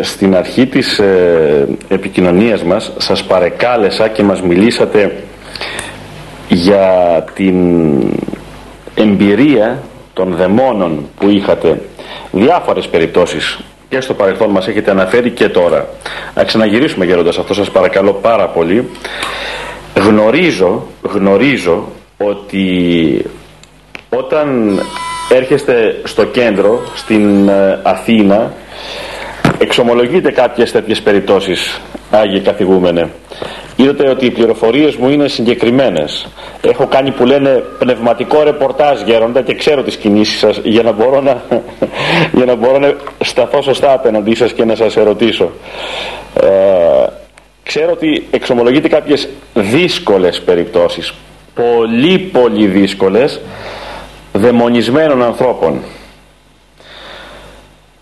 στην 0.00 0.36
αρχή 0.36 0.66
της 0.66 0.98
ε, 0.98 1.68
επικοινωνίας 1.88 2.62
μας 2.62 2.92
σας 2.96 3.24
παρεκάλεσα 3.24 4.08
και 4.08 4.22
μας 4.22 4.42
μιλήσατε 4.42 5.16
για 6.48 7.24
την 7.34 7.56
εμπειρία 8.94 9.82
των 10.12 10.34
δαιμόνων 10.36 11.08
που 11.16 11.28
είχατε. 11.28 11.80
Διάφορες 12.32 12.88
περιπτώσεις 12.88 13.58
και 13.88 14.00
στο 14.00 14.14
παρελθόν 14.14 14.50
μας 14.50 14.68
έχετε 14.68 14.90
αναφέρει 14.90 15.30
και 15.30 15.48
τώρα. 15.48 15.88
Να 16.34 16.44
ξαναγυρίσουμε 16.44 17.04
γέροντας 17.04 17.38
αυτό 17.38 17.54
σας 17.54 17.70
παρακαλώ 17.70 18.12
πάρα 18.12 18.46
πολύ. 18.48 18.88
Γνωρίζω 19.94 20.86
γνωρίζω 21.02 21.88
ότι 22.18 23.24
όταν 24.08 24.80
έρχεστε 25.28 26.00
στο 26.04 26.24
κέντρο 26.24 26.82
στην 26.94 27.48
ε, 27.48 27.80
Αθήνα 27.82 28.52
εξομολογείτε 29.72 30.30
κάποιες 30.30 30.72
τέτοιες 30.72 31.02
περιπτώσεις 31.02 31.80
Άγιε 32.10 32.40
καθηγούμενε. 32.40 33.10
Είδατε 33.76 34.08
ότι 34.08 34.26
οι 34.26 34.30
πληροφορίες 34.30 34.96
μου 34.96 35.08
είναι 35.08 35.28
συγκεκριμένες. 35.28 36.26
Έχω 36.62 36.86
κάνει 36.86 37.10
που 37.10 37.24
λένε 37.24 37.64
πνευματικό 37.78 38.42
ρεπορτάζ 38.42 39.00
γέροντα 39.00 39.42
και 39.42 39.54
ξέρω 39.54 39.82
τις 39.82 39.96
κινήσεις 39.96 40.38
σας 40.38 40.60
για 40.64 40.82
να 40.82 40.92
μπορώ 40.92 41.20
να, 41.20 41.42
για 42.36 42.44
να, 42.44 42.54
μπορώ 42.54 42.78
να 42.78 42.94
σταθώ 43.24 43.62
σωστά 43.62 43.92
απέναντί 43.92 44.34
σας 44.34 44.52
και 44.52 44.64
να 44.64 44.74
σας 44.74 44.96
ερωτήσω. 44.96 45.50
Ε, 46.40 46.46
ξέρω 47.62 47.90
ότι 47.92 48.26
εξομολογείτε 48.30 48.88
κάποιες 48.88 49.28
δύσκολες 49.54 50.40
περιπτώσεις 50.40 51.14
πολύ 51.54 52.18
πολύ 52.18 52.66
δύσκολες 52.66 53.40
δαιμονισμένων 54.32 55.22
ανθρώπων. 55.22 55.80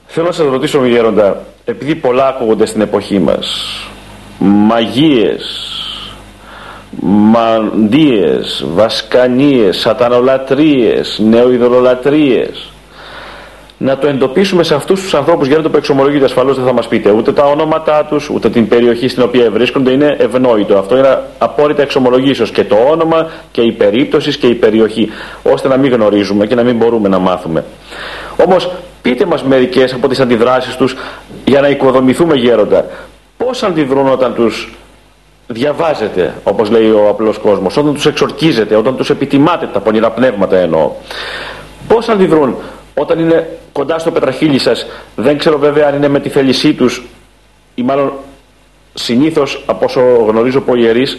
Θέλω 0.07 0.27
να 0.27 0.33
σας 0.33 0.47
ρωτήσω 0.47 0.87
γέροντα, 0.87 1.45
επειδή 1.71 1.95
πολλά 1.95 2.27
ακούγονται 2.29 2.67
στην 2.67 2.81
εποχή 2.81 3.19
μας, 3.19 3.77
μαγείες, 4.39 5.65
μαντίες, 7.01 8.65
βασκανίες, 8.75 9.79
σατανολατρίες, 9.79 11.19
νεοειδωλολατρίες, 11.19 12.71
να 13.83 13.99
το 13.99 14.07
εντοπίσουμε 14.07 14.63
σε 14.63 14.75
αυτούς 14.75 15.01
τους 15.01 15.15
ανθρώπους 15.15 15.47
για 15.47 15.57
να 15.57 15.63
το 15.63 15.71
εξομολογείτε 15.77 16.25
ασφαλώς 16.25 16.57
δεν 16.57 16.65
θα 16.65 16.73
μας 16.73 16.89
πείτε 16.89 17.11
ούτε 17.11 17.33
τα 17.33 17.45
ονόματά 17.45 18.05
τους, 18.05 18.29
ούτε 18.29 18.51
την 18.51 18.69
περιοχή 18.69 19.09
στην 19.09 19.23
οποία 19.23 19.51
βρίσκονται. 19.51 19.91
Είναι 19.91 20.17
ευνόητο. 20.19 20.79
Αυτό 20.79 20.97
είναι 20.97 21.23
απόρριτα 21.39 21.83
εξομολογήσεως 21.83 22.51
και 22.51 22.65
το 22.65 22.77
όνομα 22.91 23.31
και 23.51 23.61
η 23.61 23.73
περίπτωση 23.73 24.39
και 24.39 24.47
η 24.47 24.55
περιοχή. 24.55 25.09
ώστε 25.43 25.69
να 25.69 25.77
μην 25.77 25.93
γνωρίζουμε 25.93 26.47
και 26.47 26.55
να 26.55 26.63
μην 26.63 26.77
μπορούμε 26.77 27.09
να 27.09 27.19
μάθουμε. 27.19 27.65
Όμως 28.47 28.71
πείτε 29.03 29.25
μας 29.25 29.43
μερικές 29.43 29.93
από 29.93 30.09
τις 30.09 30.21
αντιδράσεις 30.21 30.77
τους 30.77 30.97
για 31.45 31.61
να 31.61 31.69
οικοδομηθούμε 31.69 32.35
γέροντα. 32.35 32.85
Πώς 33.37 33.63
αντιδρούν 33.63 34.09
όταν 34.09 34.35
τους 34.35 34.75
διαβάζετε, 35.47 36.35
όπως 36.45 36.71
λέει 36.71 36.91
ο 36.91 37.09
απλός 37.09 37.39
κόσμος, 37.39 37.77
όταν 37.77 37.95
τους 37.95 38.07
εξορκίζετε, 38.07 38.77
όταν 38.77 38.97
τους 38.97 39.11
επιτιμάτε 39.11 39.67
τα 39.67 39.81
πονηρά 39.81 40.11
πνεύματα 40.11 40.57
εννοώ. 40.57 40.91
Πώς 41.89 42.09
αντιδρούν 42.09 42.57
όταν 42.95 43.19
είναι 43.19 43.59
κοντά 43.73 43.99
στο 43.99 44.11
πετραχύλι 44.11 44.59
σας 44.59 44.87
δεν 45.17 45.39
ξέρω 45.39 45.59
βέβαια 45.59 45.89
αν 45.89 45.95
είναι 45.95 46.09
με 46.09 46.21
τη 46.21 46.29
θέλησή 46.29 46.75
τους 46.75 47.03
ή 47.75 47.83
μάλλον 47.83 48.13
συνήθως 48.95 49.63
από 49.67 49.85
όσο 49.85 50.01
γνωρίζω 50.29 50.59
από 50.59 50.77
ιερείς 50.77 51.19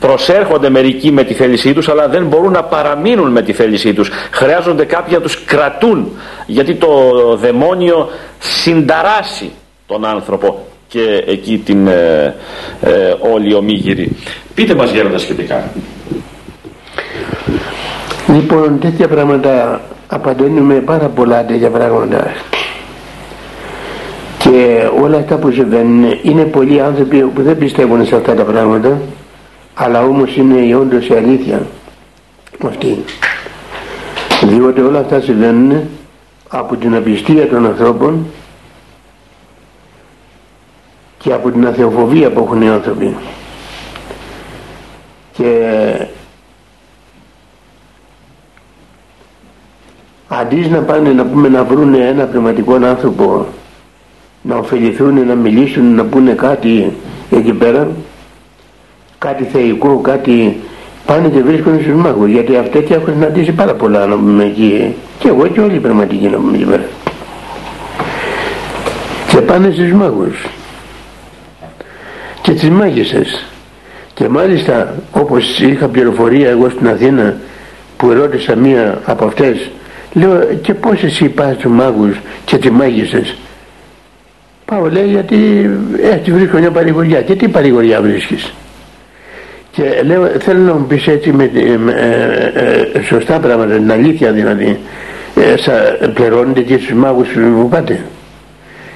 προσέρχονται 0.00 0.70
μερικοί 0.70 1.12
με 1.12 1.24
τη 1.24 1.34
θέλησή 1.34 1.72
τους 1.72 1.88
αλλά 1.88 2.08
δεν 2.08 2.26
μπορούν 2.26 2.52
να 2.52 2.62
παραμείνουν 2.62 3.30
με 3.30 3.42
τη 3.42 3.52
θέλησή 3.52 3.92
τους. 3.94 4.10
Χρειάζονται 4.30 4.84
κάποιοι 4.84 5.12
να 5.16 5.20
τους 5.20 5.44
κρατούν 5.44 6.12
γιατί 6.46 6.74
το 6.74 6.88
δαιμόνιο 7.36 8.08
συνταράσει 8.38 9.50
τον 9.86 10.04
άνθρωπο 10.04 10.66
και 10.88 11.24
εκεί 11.26 11.58
την 11.58 11.86
ε, 11.86 12.34
ε, 12.80 13.14
όλη 13.32 13.54
ομίγυρη. 13.54 14.16
Πείτε 14.54 14.74
μας 14.74 14.90
γέροντας 14.90 15.22
σχετικά. 15.22 15.70
Λοιπόν 18.28 18.78
τέτοια 18.80 19.08
πράγματα 19.08 19.80
απαντώνουμε 20.06 20.74
πάρα 20.74 21.06
πολλά 21.06 21.44
τέτοια 21.44 21.70
πράγματα 21.70 22.32
και 24.50 24.88
όλα 25.02 25.18
αυτά 25.18 25.36
που 25.36 25.50
συμβαίνουν 25.50 26.18
είναι 26.22 26.44
πολλοί 26.44 26.80
άνθρωποι 26.80 27.20
που 27.20 27.42
δεν 27.42 27.58
πιστεύουν 27.58 28.06
σε 28.06 28.16
αυτά 28.16 28.34
τα 28.34 28.44
πράγματα 28.44 29.00
αλλά 29.74 30.02
όμως 30.02 30.36
είναι 30.36 30.58
η 30.58 30.72
όντως 30.72 31.06
η 31.08 31.14
αλήθεια 31.14 31.66
αυτή. 32.66 33.04
Διότι 34.42 34.80
όλα 34.80 34.98
αυτά 34.98 35.20
συμβαίνουν 35.20 35.80
από 36.48 36.76
την 36.76 36.94
απιστία 36.94 37.48
των 37.48 37.66
ανθρώπων 37.66 38.26
και 41.18 41.32
από 41.32 41.50
την 41.50 41.66
αθεοφοβία 41.66 42.30
που 42.30 42.40
έχουν 42.40 42.62
οι 42.62 42.68
άνθρωποι. 42.68 43.16
Και 45.32 45.70
αντί 50.28 50.56
να 50.56 50.78
πάνε 50.78 51.12
να 51.12 51.24
πούμε 51.24 51.48
να 51.48 51.64
βρουν 51.64 51.94
ένα 51.94 52.24
πνευματικό 52.24 52.74
άνθρωπο 52.74 53.46
να 54.48 54.56
ωφεληθούν, 54.56 55.26
να 55.26 55.34
μιλήσουν, 55.34 55.94
να 55.94 56.04
πούνε 56.04 56.32
κάτι 56.32 56.92
εκεί 57.30 57.52
πέρα 57.52 57.88
κάτι 59.18 59.44
θεϊκό, 59.44 59.96
κάτι 59.96 60.60
πάνε 61.06 61.28
και 61.28 61.42
βρίσκονται 61.42 61.82
στους 61.82 61.94
μάγους 61.94 62.28
γιατί 62.28 62.56
αυτοί 62.56 62.86
έχουν 62.90 63.12
συναντήσει 63.12 63.52
πάρα 63.52 63.74
πολλά 63.74 64.06
να 64.06 64.16
πούμε 64.16 64.44
εκεί. 64.44 64.94
Και 65.18 65.28
εγώ 65.28 65.46
και 65.46 65.60
όλοι 65.60 65.74
οι 65.74 65.78
πνευματικοί 65.78 66.26
να 66.26 66.36
πούμε 66.36 66.56
εκεί 66.56 66.64
πέρα. 66.64 66.84
Και 69.28 69.40
πάνε 69.40 69.70
στους 69.70 69.92
μάγους. 69.92 70.46
Και 72.42 72.52
τις 72.52 72.70
μάγισσες. 72.70 73.46
Και 74.14 74.28
μάλιστα 74.28 74.94
όπως 75.12 75.60
είχα 75.60 75.88
πληροφορία 75.88 76.48
εγώ 76.48 76.68
στην 76.68 76.88
Αθήνα 76.88 77.36
που 77.96 78.10
ερώτησα 78.10 78.56
μία 78.56 79.00
από 79.04 79.24
αυτές 79.24 79.70
Λέω 80.12 80.44
και 80.62 80.74
πώς 80.74 81.02
εσύ 81.02 81.28
πας 81.28 81.56
τους 81.56 81.70
μάγους 81.70 82.16
και 82.44 82.56
τις 82.58 82.70
μάγισσες. 82.70 83.36
Πάω 84.76 84.88
λέει 84.90 85.06
γιατί 85.06 85.70
έτσι 86.02 86.32
βρίσκω 86.32 86.58
μια 86.58 86.70
παρηγοριά. 86.70 87.22
Και 87.22 87.34
τι 87.34 87.48
παρηγοριά 87.48 88.00
βρίσκεις; 88.00 88.52
Και 89.70 90.02
λέω 90.04 90.26
θέλω 90.26 90.60
να 90.60 90.74
μου 90.74 90.86
πεις 90.86 91.06
έτσι 91.06 91.32
με, 91.32 91.50
με 91.78 91.92
ε, 91.92 92.98
ε, 92.98 93.02
σωστά 93.02 93.40
πράγματα, 93.40 93.74
την 93.74 93.92
αλήθεια 93.92 94.32
δηλαδή. 94.32 94.78
Ε, 95.34 95.56
σα, 95.56 96.08
πληρώνετε 96.08 96.60
και 96.60 96.78
στους 96.78 96.92
μάγους 96.92 97.28
που 97.28 97.68
πάτε. 97.68 98.04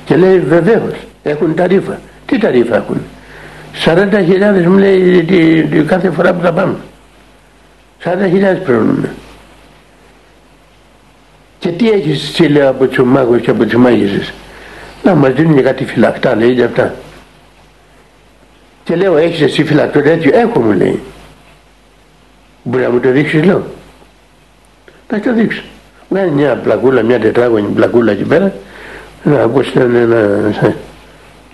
Και 0.04 0.16
λέει 0.16 0.38
βεβαίως 0.38 0.94
έχουν 1.22 1.54
ταρίφα. 1.54 2.00
Τι 2.26 2.38
ταρίφα 2.38 2.76
έχουν; 2.76 3.00
40.000 3.84 4.66
μου 4.66 4.78
λέει 4.78 5.24
τη, 5.24 5.62
τη, 5.62 5.82
κάθε 5.82 6.10
φορά 6.10 6.32
που 6.32 6.40
θα 6.42 6.52
πάμε. 6.52 6.74
40.000 8.04 8.10
πληρώνουμε. 8.64 9.14
Και 11.58 11.68
τι 11.68 11.90
έχεις 11.90 12.28
εσύ 12.28 12.42
λέει 12.42 12.66
από 12.66 12.86
τους 12.86 13.04
μάγους 13.04 13.40
και 13.40 13.50
από 13.50 13.64
τις 13.64 13.74
μάγισσες; 13.74 14.32
Να 15.02 15.14
μας 15.14 15.32
δίνουν 15.32 15.62
κάτι 15.62 15.84
φυλακτά 15.84 16.36
λέει 16.36 16.52
για 16.52 16.64
αυτά. 16.64 16.94
Και 18.84 18.96
λέω 18.96 19.16
έχεις 19.16 19.40
εσύ 19.40 19.64
φυλακτό 19.64 20.00
τέτοιο; 20.02 20.30
Έχω 20.38 20.60
μου 20.60 20.72
λέει. 20.72 21.00
Μπορεί 22.62 22.82
να 22.82 22.90
μου 22.90 23.00
το 23.00 23.10
δείξεις 23.10 23.44
λέω. 23.44 23.66
Να 25.10 25.20
το 25.20 25.34
δείξω. 25.34 25.62
Βγάζει 26.08 26.30
μια 26.30 26.56
πλακούλα, 26.56 27.02
μια 27.02 27.20
τετράγωνη 27.20 27.66
πλακούλα 27.66 28.12
εκεί 28.12 28.24
πέρα. 28.24 28.52
Να 29.22 29.42
ακούσεις 29.42 29.74
ένα, 29.74 29.98
ένα, 29.98 30.16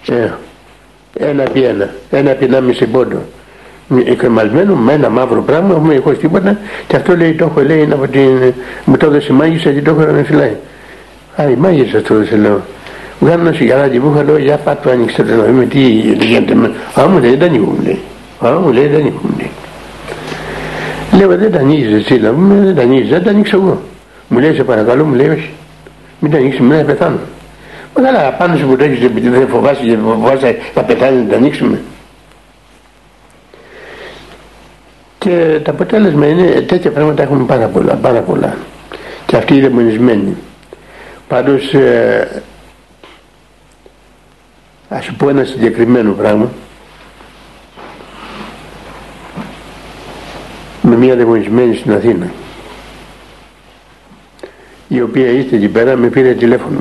ένα, 0.06 0.38
ένα 1.18 1.42
επί 1.42 1.62
ένα, 1.62 1.90
ένα 2.10 2.30
επί 2.30 2.44
ένα 2.44 2.60
μισή 2.60 2.86
πόντο 2.86 3.22
κρεμασμένο 4.16 4.74
με 4.74 4.92
ένα 4.92 5.08
μαύρο 5.08 5.42
πράγμα, 5.42 5.74
έχουμε 5.74 5.94
έχω 5.94 6.12
τίποτα 6.12 6.58
και 6.86 6.96
αυτό 6.96 7.16
λέει 7.16 7.34
το 7.34 7.44
έχω 7.44 7.62
λέει 7.62 7.82
είναι 7.82 7.94
από 7.94 8.08
την, 8.08 8.54
μου 8.84 8.96
το 8.96 9.06
έδωσε 9.06 9.32
η 9.32 9.34
μάγισσα 9.34 9.70
και 9.72 9.82
το 9.82 9.90
έχω 9.90 10.12
να 10.12 10.22
φυλάει. 10.22 10.56
Α, 11.36 11.50
η 11.50 11.54
μάγισσα 11.54 12.02
το 12.02 12.14
έδωσε 12.14 12.36
λέω. 12.36 12.60
Βγάλω 13.20 13.40
ένα 13.40 13.52
σιγαράκι 13.52 13.98
που 13.98 14.12
είχα 14.14 14.24
λέω 14.24 14.38
για 14.38 14.56
πάτω 14.56 14.90
άνοιξε 14.90 15.22
το 15.22 15.34
να 15.34 15.44
δούμε 15.44 15.64
τι 15.64 15.80
γίνεται 15.80 16.54
με. 16.54 16.72
Α, 17.00 17.06
μου 17.06 17.18
λέει 17.18 17.36
δεν 17.36 17.48
ανοίγουν 17.48 17.78
λέει. 17.82 18.00
Α, 18.46 18.50
μου 18.50 18.72
λέει 18.72 18.86
δεν 18.86 19.00
ανοίγουν 19.00 19.34
λέει. 19.38 19.50
Λέω 21.12 21.36
δεν 21.36 21.52
τα 21.52 21.58
ανοίγεις 21.58 21.92
εσύ 21.92 22.20
να 22.20 22.30
πούμε 22.30 22.64
δεν 22.64 22.74
τα 22.74 22.82
ανοίγεις, 22.82 23.08
δεν 23.08 23.22
τα 23.24 23.30
ανοίξω 23.30 23.56
εγώ. 23.56 23.82
Μου 24.28 24.38
λέει 24.38 24.54
σε 24.54 24.64
παρακαλώ 24.64 25.04
μου 25.04 25.14
λέει 25.14 25.28
όχι. 25.28 25.50
Μην 26.18 26.30
τα 26.30 26.36
ανοίξει, 26.36 26.62
μην 26.62 26.86
πεθάνω. 26.86 27.18
Μα 27.96 28.02
καλά 28.02 28.32
πάνω 28.32 28.56
σου 28.56 28.66
που 28.66 28.76
το 28.76 28.84
έχεις 28.84 29.04
επειδή 29.04 29.28
δεν 29.28 29.48
φοβάσαι 29.48 29.82
και 29.82 29.96
φοβάσαι 30.04 30.56
θα 30.74 30.82
πεθάνεις 30.82 31.22
να 31.22 31.28
τα 31.30 31.36
ανοίξουμε. 31.36 31.80
και 35.26 35.60
το 35.62 35.70
αποτέλεσμα 35.70 36.26
είναι 36.26 36.44
τέτοια 36.44 36.90
πράγματα 36.90 37.22
έχουν 37.22 37.46
πάρα 37.46 37.66
πολλά, 37.66 37.94
πάρα 37.94 38.20
πολλά 38.20 38.56
και 39.26 39.36
αυτοί 39.36 39.54
οι 39.54 39.60
δαιμονισμένοι 39.60 40.36
πάντως 41.28 41.74
ε, 41.74 42.42
ας 44.88 45.04
σου 45.04 45.14
πω 45.14 45.28
ένα 45.28 45.44
συγκεκριμένο 45.44 46.12
πράγμα. 46.12 46.50
Με 50.82 50.96
μια 50.96 51.16
δαιμονισμένη 51.16 51.74
στην 51.74 51.92
Αθήνα 51.92 52.30
η 54.88 55.00
οποία 55.00 55.26
ήρθε 55.26 55.56
εκεί 55.56 55.68
πέρα 55.68 55.96
με 55.96 56.08
πήρε 56.08 56.32
τηλέφωνο. 56.32 56.80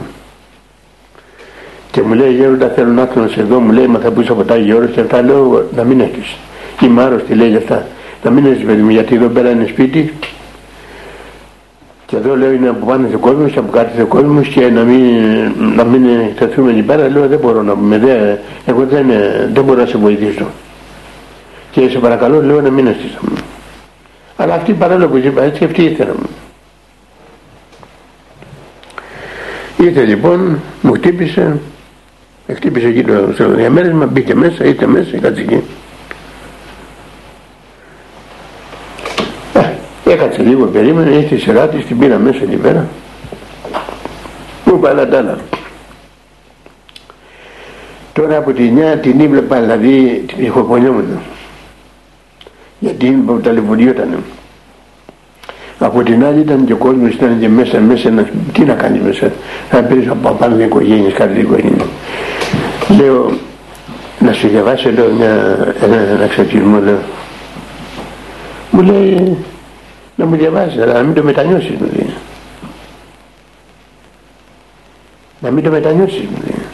Και 1.91 2.01
μου 2.01 2.13
λέει 2.13 2.33
γέροντα 2.33 2.69
θέλω 2.69 2.91
να 2.91 3.01
έρθω 3.01 3.27
σε 3.27 3.39
εδώ, 3.39 3.59
μου 3.59 3.71
λέει 3.71 3.87
μα 3.87 3.99
θα 3.99 4.11
πούς 4.11 4.29
από 4.29 4.43
τα 4.43 4.53
Άγιο 4.53 4.89
και 4.93 4.99
αυτά 4.99 5.21
λέω 5.21 5.69
να 5.75 5.83
μην 5.83 5.99
έχεις. 5.99 6.35
Είμαι 6.81 7.03
άρρωστη 7.03 7.33
λέει 7.33 7.49
γι' 7.49 7.55
αυτά. 7.55 7.87
Να 8.23 8.31
μην 8.31 8.45
έχεις 8.45 8.65
παιδί 8.65 8.81
μου 8.81 8.89
γιατί 8.89 9.15
εδώ 9.15 9.27
πέρα 9.27 9.49
είναι 9.49 9.65
σπίτι 9.65 10.13
και 12.05 12.15
εδώ 12.15 12.35
λέω 12.35 12.51
είναι 12.51 12.69
από 12.69 12.85
πάνω 12.85 13.07
ο 13.15 13.17
κόσμο 13.17 13.47
και 13.47 13.59
από 13.59 13.71
κάτω 13.71 14.03
ο 14.03 14.05
κόσμο 14.05 14.41
και 14.41 14.69
να 14.69 14.83
μην, 14.83 15.01
να 15.75 15.83
μην 15.83 16.05
εκτεθούμε 16.05 16.71
εκεί 16.71 16.81
πέρα. 16.81 17.09
Λέω 17.09 17.27
δεν 17.27 17.39
μπορώ 17.39 17.63
να 17.63 17.73
πούμε, 17.73 17.97
δεν, 17.97 18.37
εγώ 18.65 18.85
δεν, 18.85 19.07
δεν 19.53 19.63
μπορώ 19.63 19.81
να 19.81 19.85
σε 19.85 19.97
βοηθήσω. 19.97 20.45
Και 21.71 21.89
σε 21.89 21.99
παρακαλώ 21.99 22.41
λέω 22.41 22.61
να 22.61 22.69
μην 22.69 22.87
έρθεις. 22.87 23.17
Αλλά 24.37 24.53
αυτή 24.53 24.73
παρόλο 24.73 25.07
που 25.07 25.17
είπα 25.17 25.43
έτσι 25.43 25.63
αυτή 25.63 25.83
ήθελα 25.83 26.11
μου. 26.11 26.29
Ήρθε 29.77 30.03
λοιπόν, 30.03 30.59
μου 30.81 30.93
χτύπησε, 30.93 31.59
χτύπησε 32.55 32.87
εκεί 32.87 33.03
το 33.03 33.49
διαμέρισμα, 33.55 34.05
μπήκε 34.05 34.35
μέσα, 34.35 34.65
ήρθε 34.65 34.87
μέσα, 34.87 35.17
κάτσε 35.17 35.41
εκεί. 35.41 35.63
Ε, 39.53 40.04
έκατσε 40.15 40.41
λίγο, 40.41 40.65
περίμενε, 40.65 41.09
ήρθε 41.09 41.35
η 41.35 41.37
σειρά 41.37 41.67
της, 41.67 41.85
την 41.85 41.99
πήρα 41.99 42.17
μέσα 42.17 42.39
εκεί 42.43 42.55
πέρα. 42.55 42.87
Μου 44.65 44.75
είπα 44.75 45.07
τα 45.07 45.17
άλλα. 45.17 45.37
Τώρα 48.13 48.37
από 48.37 48.51
τη 48.51 48.63
νιά 48.63 48.97
την 48.97 49.19
ήβλεπα, 49.19 49.59
δηλαδή 49.59 50.23
την 50.27 50.45
ηχοπονιόμουν. 50.45 51.19
Γιατί 52.79 53.23
ταλαιπωριότανε. 53.43 54.17
Από 55.79 56.03
την 56.03 56.25
άλλη 56.25 56.39
ήταν 56.39 56.65
και 56.65 56.73
ο 56.73 56.77
κόσμος 56.77 57.13
ήταν 57.13 57.39
και 57.39 57.49
μέσα, 57.49 57.79
μέσα 57.79 58.09
να, 58.09 58.29
τι 58.53 58.61
να 58.61 58.73
κάνεις 58.73 59.01
μέσα, 59.01 59.31
θα 59.69 59.81
πήρες 59.81 60.07
από 60.07 60.29
πάνω 60.29 60.55
την 60.55 60.65
οικογένεια, 60.65 61.11
κάτι 61.11 61.33
την 61.33 61.41
οικογένεια. 61.41 61.85
Λέω, 62.97 63.31
να 64.19 64.33
σου 64.33 64.47
διαβάσω 64.47 64.91
λέω 64.91 65.11
μια, 65.17 65.57
ένα, 65.83 65.95
ένα 65.95 66.27
ξαφισμό, 66.27 66.79
λέω. 66.79 66.99
Μου 68.71 68.81
λέει, 68.81 69.37
να 70.15 70.25
μου 70.25 70.35
διαβάσεις, 70.35 70.81
αλλά 70.81 70.93
να 70.93 71.01
μην 71.01 71.13
το 71.13 71.23
μετανιώσεις, 71.23 71.75
μου 71.79 71.89
λέει. 71.95 72.13
Να 75.39 75.51
μην 75.51 75.63
το 75.63 75.69
μετανιώσεις, 75.69 76.21
μου 76.21 76.37
λέει. 76.47 76.65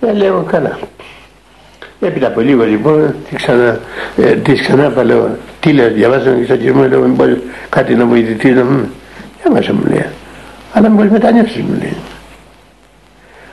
Ε, 0.00 0.12
λέω, 0.12 0.42
καλά. 0.42 0.78
Έπειτα 2.00 2.26
από 2.26 2.40
λίγο 2.40 2.64
λοιπόν, 2.64 3.14
τη 3.28 3.36
ξανά, 3.36 3.80
ε, 4.16 4.32
της 4.32 4.60
ξανά 4.60 5.04
λέω, 5.04 5.36
τι 5.60 5.72
λέω, 5.72 5.90
διαβάζω 5.90 6.30
και 6.30 6.44
στον 6.44 6.58
κύριο 6.58 6.88
λέω, 6.88 7.00
μήπως 7.00 7.28
κάτι 7.68 7.94
να 7.94 8.06
βοηθηθεί, 8.06 8.50
να 8.50 8.64
μου, 8.64 8.88
διαβάζω 9.42 9.72
μου 9.72 9.84
λέει. 9.88 10.06
Αλλά 10.72 10.88
μήπως 10.88 11.08
μετανιώσεις 11.08 11.62
μου 11.62 11.76
λέει. 11.78 11.96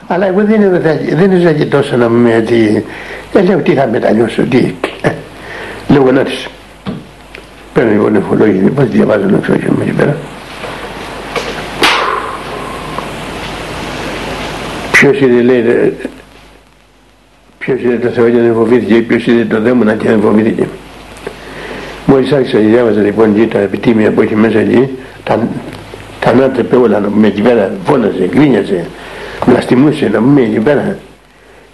Αλλά 0.06 0.26
εγώ 0.26 0.44
δεν, 0.44 0.80
δεν 1.14 1.32
ήθελα 1.32 1.52
και 1.52 1.64
τόσο 1.64 1.96
να 1.96 2.08
μου 2.08 2.26
έτσι, 2.26 2.84
δεν 3.32 3.44
λέω 3.44 3.58
τι 3.58 3.74
θα 3.74 3.86
μετανιώσω, 3.86 4.42
τι, 4.42 4.74
ε, 5.02 5.10
λέω 5.88 6.12
να 6.12 6.22
της. 6.22 6.48
Παίρνω 7.76 7.90
λοιπόν 7.92 8.12
νεφολόγια, 8.12 8.62
λοιπόν, 8.62 8.90
διαβάζω 8.90 9.26
να 9.26 9.38
ξέρω 9.38 9.58
και 9.58 9.70
μου 9.70 9.78
εκεί 9.82 9.92
πέρα. 9.92 10.16
Ποιος 14.92 15.20
είναι 15.20 15.42
λέει, 15.42 15.92
Ποιος 17.58 17.80
είδε 17.80 17.96
το 17.96 18.08
Θεό 18.08 18.30
και 18.30 18.38
δεν 18.38 18.54
φοβήθηκε, 18.54 18.94
ποιος 18.94 19.26
είδε 19.26 19.44
το 19.44 19.60
δαίμονα 19.60 19.94
και 19.94 20.08
δεν 20.08 20.20
φοβήθηκε. 20.20 20.68
Μόλις 22.06 22.32
άρχισα 22.32 22.58
και 22.58 22.66
διάβαζα 22.66 23.00
λοιπόν 23.00 23.34
εκεί 23.34 23.46
τα 23.46 23.58
επιτήμια 23.58 24.10
που 24.10 24.20
έχει 24.20 24.34
μέσα 24.36 24.58
εκεί, 24.58 24.88
τα, 25.24 25.48
τα 26.20 26.30
ανάτρεπε 26.30 26.76
όλα 26.76 27.00
να 27.00 27.08
πούμε 27.08 27.26
εκεί 27.26 27.42
πέρα, 27.42 27.70
φώναζε, 27.84 28.28
γκρίνιαζε, 28.34 28.86
βλαστημούσε 29.46 30.08
να 30.12 30.18
πούμε 30.18 30.40
εκεί 30.40 30.58
πέρα. 30.58 30.98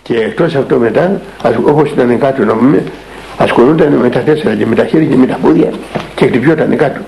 Και 0.03 0.14
εκτός 0.14 0.55
αυτό 0.55 0.78
μετά, 0.78 1.20
όπως 1.64 1.90
ήταν 1.90 2.18
κάτω 2.18 2.44
να 2.44 2.53
πούμε, 2.55 2.82
ασχολούνταν 3.43 3.93
με 3.93 4.09
τα 4.09 4.20
τέσσερα 4.20 4.55
και 4.55 4.66
με 4.66 4.74
τα 4.74 4.84
χέρια 4.84 5.09
και 5.09 5.16
με 5.16 5.26
τα 5.26 5.38
πόδια 5.43 5.70
και 6.14 6.26
χτυπιόταν 6.26 6.76
κάτω. 6.76 7.01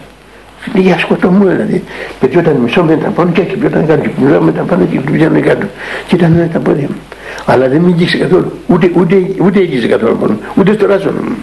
Λίγα 0.74 0.99
σκοτωμού 0.99 1.47
δηλαδή. 1.49 1.85
Πετιόταν 2.20 2.57
μισό 2.57 2.85
μέτρα 2.85 3.09
πάνω 3.09 3.30
και 3.30 3.41
χτυπιόταν 3.41 3.87
κάτω. 3.87 4.01
Και 4.01 4.11
μισό 4.18 4.41
μέτρα 4.41 4.62
πάνω 4.62 4.85
και 4.85 4.99
χτυπιόταν 4.99 5.43
κάτω. 5.43 5.66
Και 6.07 6.14
ήταν 6.16 6.51
τα 6.53 6.59
πόδια 6.59 6.87
μου 6.89 6.97
αλλά 7.45 7.68
δεν 7.68 7.80
με 7.80 7.87
αγγίξε 7.87 8.16
καθόλου 8.16 8.53
ούτε, 8.66 8.91
ούτε, 8.95 9.26
ούτε 9.41 9.59
αγγίξε 9.59 9.87
καθόλου 9.87 10.16
μόνο 10.20 10.39
ούτε 10.55 10.72
στο 10.72 10.87
ράσο 10.87 11.11
μου 11.11 11.37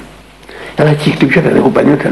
αλλά 0.78 0.90
εκεί 0.90 1.10
χτυπιόταν 1.10 1.56
εγώ 1.56 1.70
πανιόταν 1.70 2.12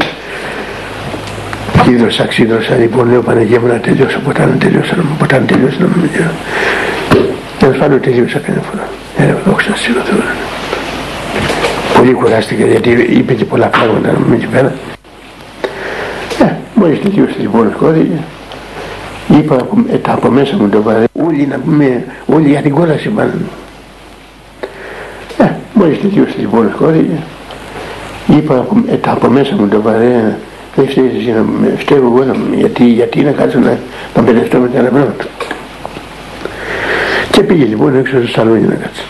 και 1.84 1.90
ίδρωσα 1.90 2.26
ξύδρωσα 2.26 2.74
λοιπόν 2.74 3.10
λέω 3.10 3.22
Παναγία 3.22 3.60
μου 3.60 3.66
να 3.66 3.78
τελειώσω 3.78 4.18
ποτέ 4.18 4.44
να 4.44 4.56
τελειώσω 4.58 4.94
ποτέ 5.18 5.38
να 5.38 5.44
τελειώσω 5.44 5.76
να 5.80 5.86
μην 5.86 6.10
τελειώσω 6.12 6.34
τέλος 7.58 7.76
πάντων 7.76 8.00
τελείωσα 8.00 8.38
κανένα 8.38 8.64
φορά 8.70 8.88
ε, 9.16 9.34
δόξα 9.46 9.76
στη 9.76 9.90
Θεό 9.92 10.22
πολύ 12.00 12.12
κουράστηκα 12.12 12.66
γιατί 12.66 12.90
είπε 12.90 13.34
και 13.34 13.44
πολλά 13.44 13.66
πράγματα 13.66 14.12
να 14.12 14.18
μην 14.18 14.32
εκεί 14.32 14.46
πέρα. 14.46 14.72
Ε, 16.40 16.52
μόλις 16.74 17.00
τελείωσε 17.00 17.34
λοιπόν 17.38 17.72
σκόθηκε 17.74 18.18
είπα 19.28 19.66
ε, 19.92 19.96
τα 19.96 20.12
από 20.12 20.28
μέσα 20.28 20.56
μου 20.56 20.68
το 20.68 20.82
βαρέ 20.82 21.04
όλοι 21.12 21.46
να 21.46 21.58
πούμε 21.58 22.04
όλοι 22.26 22.48
για 22.48 22.60
την 22.60 22.74
κόλαση 22.74 23.08
πάνε 23.08 23.32
ε, 25.38 25.50
μόλις 25.74 26.00
τελείωσε 26.00 26.34
λοιπόν 26.38 26.72
χώθηκε 26.76 27.22
είπα 28.26 28.66
ε, 28.90 28.96
τα 28.96 29.10
από 29.10 29.28
μέσα 29.28 29.54
μου 29.54 29.68
το 29.68 29.80
βαρέ 29.82 30.36
δεν 30.76 30.88
φταίει 30.88 31.12
εσύ 31.16 31.30
να 31.30 31.42
με 31.42 31.74
φταίω 31.78 31.96
εγώ 31.96 32.24
να, 32.24 32.34
γιατί, 32.56 32.84
γιατί 32.84 33.20
να 33.20 33.30
κάτσω 33.30 33.58
να, 33.58 33.78
να 34.14 34.22
μπερδευτώ 34.22 34.58
με 34.58 34.68
τα 34.68 34.78
άλλα 34.78 34.88
πράγματα 34.88 35.24
και 37.30 37.42
πήγε 37.42 37.64
λοιπόν 37.64 37.96
έξω 37.96 38.18
στο 38.18 38.28
σαλόνι 38.28 38.66
να 38.66 38.74
κάτσει 38.74 39.02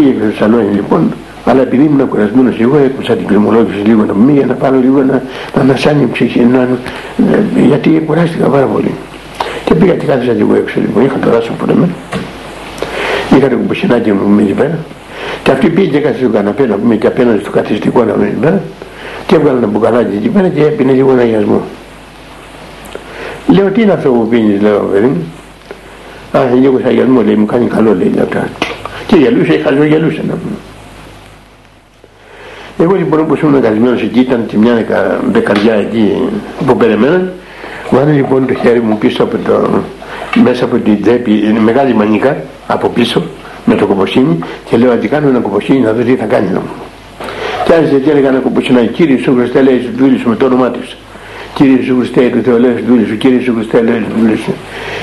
πήγε 0.00 0.14
στο 0.20 0.36
σαλόνι 0.38 0.74
λοιπόν 0.74 1.12
αλλά 1.44 1.62
επειδή 1.62 1.84
ήμουν 1.84 2.08
κουρασμένος 2.08 2.60
εγώ 2.60 2.76
έκουσα 2.76 3.16
την 3.16 3.26
κρεμολόγηση 3.26 3.78
λίγο 3.78 4.04
να 4.04 4.14
μην 4.14 4.34
για 4.36 4.46
να 4.46 4.54
πάρω 4.54 4.78
λίγο 4.78 4.98
να, 5.02 5.22
να 5.54 5.60
ανασάνει 5.60 6.02
η 6.02 6.08
ψυχή 6.12 6.40
να, 6.40 6.68
γιατί 7.66 8.02
κουράστηκα 8.06 8.46
πάρα 8.46 8.66
πολύ. 8.66 8.94
Και 9.64 9.74
πήγα 9.74 9.94
και 9.94 10.06
κάθισα 10.06 10.32
και 10.32 10.40
εγώ 10.40 10.54
έξω 10.54 10.80
λοιπόν 10.80 11.04
είχα 11.04 11.18
το 11.18 11.30
ράσο 11.30 11.52
που 11.58 11.66
λέμε 11.66 11.88
είχα 13.36 13.48
το 13.48 13.56
κουμποσινάκι 13.56 14.12
μου 14.12 14.38
εκεί 14.40 14.52
πέρα. 14.52 14.78
Και 15.42 15.50
αυτή 15.50 15.68
πήγε 15.70 15.90
και 15.90 15.98
κάθισε 15.98 16.24
στο 16.24 16.32
καναπέ 16.32 16.66
να 16.66 16.76
πούμε 16.76 16.94
και 16.94 17.06
απέναντι 17.06 17.40
στο 17.40 17.50
καθιστικό 17.50 18.04
να 18.04 18.12
πούμε 18.12 18.26
εκεί 18.26 18.36
πέρα. 18.40 18.62
Και 19.26 19.34
έβγαλε 19.34 19.58
ένα 19.58 19.66
μπουκαλάκι 19.66 20.16
εκεί 20.16 20.28
πέρα 20.28 20.48
και 20.48 20.60
έπινε 20.60 20.92
λίγο 20.92 21.12
ένα 21.12 21.22
αγιασμό 21.22 21.62
λέω 23.46 23.70
τι 23.70 23.82
είναι 23.82 23.92
αυτό 23.92 24.08
που 24.10 24.28
πίνεις 24.28 24.60
λέω 24.60 24.78
παιδί 24.92 25.06
μου; 25.06 25.22
Α 26.32 26.40
λίγο 26.60 26.80
αγιασμό 26.86 27.22
λέει 27.22 27.34
μου 27.34 27.46
κάνει 27.46 27.66
καλό 27.66 27.94
λέει 27.94 28.12
αυτά 28.22 28.48
και 29.08 29.16
γελούσε, 29.16 29.54
είχα 29.54 29.70
γελούσε 29.70 30.22
να 30.28 30.34
πούμε 30.34 30.56
εγώ 32.80 32.94
λοιπόν 32.94 33.20
όπως 33.20 33.40
ήμουν 33.40 33.62
καλυμμένος 33.62 34.02
εκεί 34.02 34.20
ήταν 34.20 34.46
τη 34.48 34.56
μια 34.58 34.74
δεκα, 34.74 35.20
δεκαριά 35.30 35.74
εκεί 35.74 36.18
που 36.66 36.76
περιμέναν 36.76 37.32
βάλε 37.90 38.12
λοιπόν 38.12 38.46
το 38.46 38.54
χέρι 38.54 38.80
μου 38.80 38.98
πίσω 38.98 39.22
από 39.22 39.36
το, 39.36 39.82
μέσα 40.42 40.64
από 40.64 40.76
την 40.76 41.02
τσέπη, 41.02 41.32
είναι 41.48 41.60
μεγάλη 41.60 41.94
μανίκα 41.94 42.36
από 42.66 42.88
πίσω 42.88 43.22
με 43.64 43.74
το 43.74 43.86
κομποσίνι 43.86 44.38
και 44.64 44.76
λέω 44.76 44.90
αν 44.90 45.08
κάνω 45.08 45.28
ένα 45.28 45.38
κομποσίνι 45.38 45.80
να 45.80 45.92
δω 45.92 46.02
τι 46.02 46.16
θα 46.16 46.24
κάνει 46.24 46.50
να 46.50 46.58
μου. 46.60 46.70
Και 47.64 47.74
άρχισε 47.74 47.98
και 47.98 48.10
έλεγα 48.10 48.28
ένα 48.28 48.38
κομποσίνι, 48.38 48.86
κύριε 48.86 49.18
σου 49.18 49.34
Χριστέ 49.34 49.62
λέει 49.62 49.80
σου 49.80 49.90
δούλη 49.96 50.18
σου 50.18 50.28
με 50.28 50.36
το 50.36 50.44
όνομά 50.44 50.70
της. 50.70 50.96
Κύριε 51.58 51.82
σου 51.82 51.96
Χριστέ 51.98 52.20
του 52.20 52.42
Θεού 52.42 52.58
λέει 52.58 52.74
σου 52.78 52.84
δούλη 52.88 53.06
σου, 53.06 53.16
κύριε 53.16 53.40
σου 53.40 53.54
Χριστέ 53.54 53.80
λέει 53.80 53.98
σου 53.98 54.12
δούλη 54.18 54.36
σου. 54.36 54.54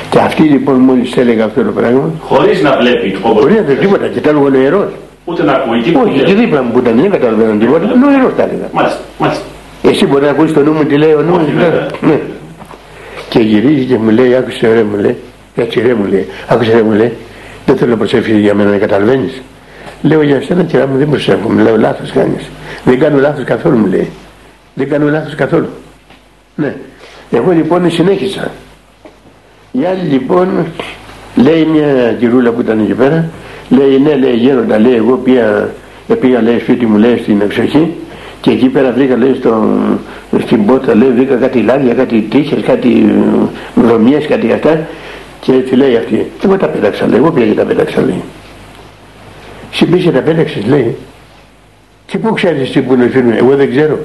Και 0.10 0.20
αυτή 0.20 0.44
λοιπόν 0.44 0.76
μόλις 0.76 1.18
έλεγα 1.18 1.46
αυτό 1.46 1.64
το 1.64 1.72
πράγμα. 1.72 2.12
Χωρίς 2.22 2.62
να 2.62 2.78
βλέπει. 2.78 3.18
Χωρίς 3.22 3.56
να 3.56 3.64
βλέπει 3.64 3.80
τίποτα 3.80 4.08
και 4.08 4.18
ήταν 4.18 4.36
ο 4.36 4.50
ιερός. 4.54 4.92
Ούτε 5.26 5.44
να 5.44 5.52
ακούει. 5.52 5.78
Όχι, 5.78 6.24
και 6.24 6.34
δίπλα 6.34 6.62
μου 6.64 6.72
που 6.72 6.80
ήταν, 6.80 6.96
δεν 7.02 7.12
καταλαβαίνω 7.12 7.60
τίποτα. 7.60 7.86
Νοερός 7.86 8.32
τα 8.38 8.44
έλεγα. 8.44 8.68
Μάλιστα, 8.72 9.00
μάλιστα. 9.20 9.44
Εσύ 9.82 10.06
μπορεί 10.06 10.24
να 10.24 10.30
ακούσεις 10.30 10.54
το 10.54 10.62
νου 10.62 10.72
μου 10.72 10.84
τι 10.86 10.98
λέει 10.98 11.14
ο 11.14 11.22
νου 11.22 11.40
ναι. 12.02 12.20
Και 13.30 13.40
γυρίζει 13.40 13.86
και 13.86 13.98
μου 13.98 14.10
λέει, 14.10 14.36
άκουσε 14.36 14.74
ρε 14.74 14.84
μου 14.84 14.98
λέει, 14.98 15.18
έτσι 15.56 15.82
ρε 15.82 15.94
μου 15.94 16.06
λέει, 16.06 16.28
άκουσε 16.48 16.72
ρε 16.72 16.84
μου 16.84 16.92
λέει, 16.92 17.14
δεν 17.66 17.78
θέλω 17.78 17.92
να 17.92 17.98
προσεύχεις 17.98 18.38
για 18.38 18.54
μένα 18.54 18.70
να 18.70 18.78
καταλαβαίνεις. 18.78 19.42
Λέω 20.02 20.22
για 20.22 20.42
σένα 20.42 20.64
κυρά 20.64 20.88
μου 20.88 20.98
δεν 20.98 21.10
προσεύχομαι, 21.10 21.62
λέω 21.62 21.78
λάθος 21.78 22.12
κάνεις. 22.12 22.50
Δεν 22.84 23.00
κάνω 23.00 23.20
λάθος 23.20 23.44
καθόλου 23.44 23.78
μου 23.78 23.88
λέει. 23.88 24.10
Δεν 24.74 24.90
κάνω 24.90 25.10
λάθος 25.10 25.36
καθόλου. 25.36 25.68
Ναι. 26.56 26.76
Εγώ 27.32 27.52
λοιπόν 27.52 27.92
συνέχισα. 27.92 28.52
Η 29.72 29.86
άλλη 29.86 30.10
λοιπόν 30.10 30.66
λέει 31.36 31.66
μια 31.66 32.16
κυρούλα 32.20 32.52
που 32.52 32.62
ήταν 32.62 32.80
εκεί 32.80 32.94
πέρα, 32.94 33.30
λέει 33.70 34.00
ναι 34.00 34.16
λέει 34.16 34.36
γέροντα 34.36 34.80
λέει 34.80 34.96
εγώ 34.96 35.16
πήγα, 35.16 35.70
πήγα 36.20 36.42
λέει 36.42 36.60
σπίτι 36.60 36.86
μου 36.86 36.98
λέει 36.98 37.18
στην 37.18 37.42
εξοχή 37.42 37.94
και 38.42 38.52
εκεί 38.52 38.68
πέρα 38.68 38.92
βρήκα 38.92 39.16
λέει 39.16 39.36
στο, 39.36 39.68
στην 40.46 40.66
πόρτα 40.66 40.96
λέει 40.96 41.10
βρήκα 41.10 41.36
κάτι 41.36 41.62
λάδια, 41.62 41.94
κάτι 41.94 42.22
τύχες, 42.22 42.64
κάτι 42.64 43.16
βρωμιές, 43.76 44.26
κάτι 44.26 44.52
αυτά 44.52 44.88
και 45.40 45.54
έτσι 45.54 45.76
λέει 45.76 45.96
αυτή 45.96 46.32
εγώ 46.44 46.58
τα 46.58 46.68
πέταξα 46.68 47.08
λέει, 47.08 47.18
εγώ 47.18 47.32
πήγα 47.32 47.48
και 47.48 47.58
τα 47.58 47.66
πέταξα 47.66 48.02
λέει 48.02 48.24
εσύ 49.72 49.86
πήγες 49.86 50.04
και 50.04 50.12
τα 50.12 50.22
πέταξες 50.22 50.66
λέει 50.66 50.96
και 52.06 52.18
πού 52.18 52.34
ξέρεις 52.34 52.72
τι 52.72 52.82
που 52.82 52.94
είναι 52.94 53.08
φίλοι 53.08 53.38
εγώ 53.38 53.56
δεν 53.56 53.70
ξέρω 53.70 54.00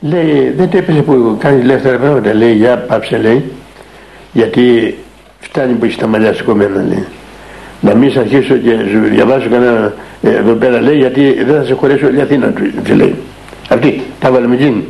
λέει 0.00 0.54
δεν 0.56 0.68
έπεσε 0.72 1.02
που 1.02 1.36
κάνει 1.38 1.60
ελεύθερα 1.60 1.98
πράγματα. 1.98 2.34
Λέει 2.34 2.52
για 2.52 2.78
πάψε 2.78 3.18
λέει. 3.18 3.44
Γιατί 4.32 4.98
φτάνει 5.40 5.72
που 5.72 5.84
έχει 5.84 5.98
τα 5.98 6.06
μαλλιά 6.06 6.32
σηκωμένα 6.32 6.84
λέει. 6.88 7.06
Να 7.80 7.94
μην 7.94 8.10
σε 8.10 8.18
αρχίσω 8.18 8.54
και 8.54 8.76
σου 8.90 9.00
διαβάσω 9.10 9.48
κανένα 9.48 9.94
ε, 10.22 10.30
εδώ 10.30 10.52
πέρα. 10.52 10.80
Λέει 10.80 10.96
γιατί 10.96 11.44
δεν 11.44 11.54
θα 11.54 11.64
σε 11.64 11.74
χωρέσει 11.74 12.04
όλη 12.04 12.18
η 12.18 12.20
Αθήνα 12.20 12.52
του 12.84 12.94
λέει 12.94 13.14
αυτή 13.70 14.02
τα 14.20 14.30
βάλε 14.30 14.46
με 14.46 14.54
εκείνη. 14.54 14.84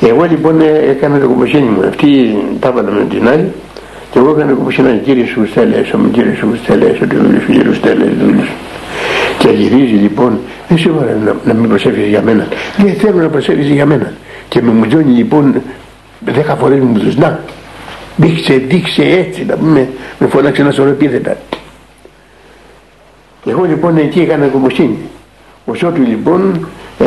Εγώ 0.00 0.24
λοιπόν 0.24 0.60
ε, 0.60 0.90
έκανα 0.90 1.18
το 1.18 1.26
κομποσύνη 1.26 1.68
μου. 1.68 1.86
Αυτή 1.88 2.36
τα 2.60 2.72
βάλε 2.72 2.90
με 2.90 3.06
την 3.10 3.28
άλλη. 3.28 3.52
Και 4.10 4.18
εγώ 4.18 4.30
έκανα 4.30 4.50
το 4.50 4.56
κομποσύνη 4.56 5.00
κύριε 5.04 5.26
σου 5.26 5.46
στέλεσαι 5.46 5.96
μου 5.96 6.10
κύριε 6.10 6.34
σου 6.34 6.58
στέλεσαι 6.62 7.06
του 7.06 7.16
δούλους 7.16 7.44
κύριε 7.44 7.64
σου 7.64 7.74
στέλεσαι 7.74 8.14
και 9.44 9.50
γυρίζει 9.50 9.94
λοιπόν 9.94 10.38
δεν 10.68 10.78
σε 10.78 10.88
να, 11.24 11.36
να 11.44 11.54
μην 11.54 11.68
προσέφεις 11.68 12.06
για 12.06 12.22
μένα 12.22 12.48
λέει 12.84 12.92
θέλω 12.92 13.22
να 13.22 13.28
προσέφεις 13.28 13.66
για 13.66 13.86
μένα 13.86 14.12
και 14.48 14.62
με 14.62 14.72
μουτζώνει 14.72 15.12
λοιπόν 15.12 15.62
δέκα 16.20 16.56
φορές 16.56 16.78
μου 16.80 16.98
τους 16.98 17.16
να 17.16 17.40
δείξε 18.16 18.54
δείξε 18.54 19.02
έτσι 19.02 19.44
να 19.44 19.56
πούμε 19.56 19.88
με 20.18 20.26
φώναξε 20.26 20.62
ένας 20.62 20.74
σωρό 20.74 20.88
επίθετα 20.88 21.36
εγώ 23.46 23.64
λοιπόν 23.64 23.96
εκεί 23.96 24.20
έκανα 24.20 24.46
κομποσύνη 24.46 24.98
ο 25.64 25.72
του 25.72 26.02
λοιπόν 26.02 26.68
ε, 26.98 27.04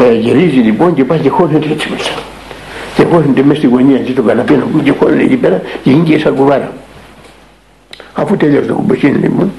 ε, 0.00 0.14
γυρίζει 0.14 0.58
λοιπόν 0.58 0.94
και 0.94 1.04
πάει 1.04 1.18
και 1.18 1.28
χώνεται 1.28 1.68
έτσι 1.72 1.90
μέσα. 1.90 2.12
Και 2.96 3.04
χώνεται 3.04 3.42
μέσα 3.42 3.58
στη 3.58 3.66
γωνία 3.66 3.96
έτσι 3.96 4.12
τον 4.12 4.26
καναπέ 4.26 4.56
να 4.56 4.64
πούμε 4.64 4.82
και 4.82 4.92
χώνεται 4.98 5.22
εκεί 5.22 5.36
πέρα 5.36 5.62
και 5.82 5.90
γίνει 5.90 6.04
και 6.04 6.18
σαν 6.18 6.34
κουβάρα. 6.34 6.72
Αφού 8.14 8.36
τελειώσει 8.36 8.66
το 8.66 8.74
κομποσύνη 8.74 9.18
λοιπόν 9.18 9.52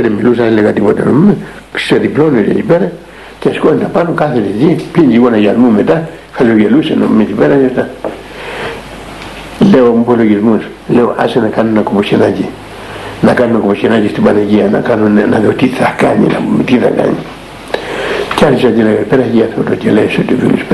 δεν 0.00 0.12
μιλούσα, 0.12 0.42
δεν 0.42 0.52
έλεγα 0.52 0.72
τίποτα. 0.72 1.04
Νομίζουμε, 1.04 1.36
ξεδιπλώνεται 1.72 2.50
εκεί 2.50 2.62
πέρα 2.62 2.92
και 3.38 3.52
σκόνεται 3.52 3.84
πάνω, 3.92 4.12
κάθεται 4.12 4.48
εκεί, 4.48 4.84
πήγε 4.92 5.06
λίγο 5.06 5.30
να 5.30 5.36
γυαλμού 5.36 5.70
μετά, 5.70 6.08
χαλογελούσε 6.32 6.94
νομίζουμε 6.94 7.22
εκεί 7.22 7.32
πέρα 7.32 7.54
και 7.54 7.66
αυτά. 7.66 7.90
Λέω 9.70 9.92
μου 9.92 10.00
υπολογισμούς, 10.00 10.62
λέω 10.88 11.14
άσε 11.18 11.40
να 11.40 11.48
κάνω 11.48 11.68
ένα 11.68 11.80
κομποσυνάκι, 11.80 12.48
να 13.20 13.32
κάνω 13.32 13.50
ένα 13.50 13.58
κομποσυνάκι 13.58 14.08
στην 14.08 14.22
Παναγία, 14.22 14.68
να, 14.68 14.78
κάνω, 14.78 15.08
να 15.08 15.38
δω 15.38 15.50
τι 15.50 15.66
θα 15.66 15.94
κάνει, 15.96 16.26
να 16.26 16.34
πούμε 16.34 16.62
τι 16.62 16.78
θα 16.78 16.88
κάνει. 16.88 17.16
Κι 18.36 18.44
άρχισα 18.44 18.70
και 18.70 18.82
λέγα, 18.82 19.00
Παναγία 19.08 19.48
Θεό 19.54 19.76
και 19.76 19.90
λέει 19.90 20.04
ότι 20.04 20.34
φίλους, 20.34 20.64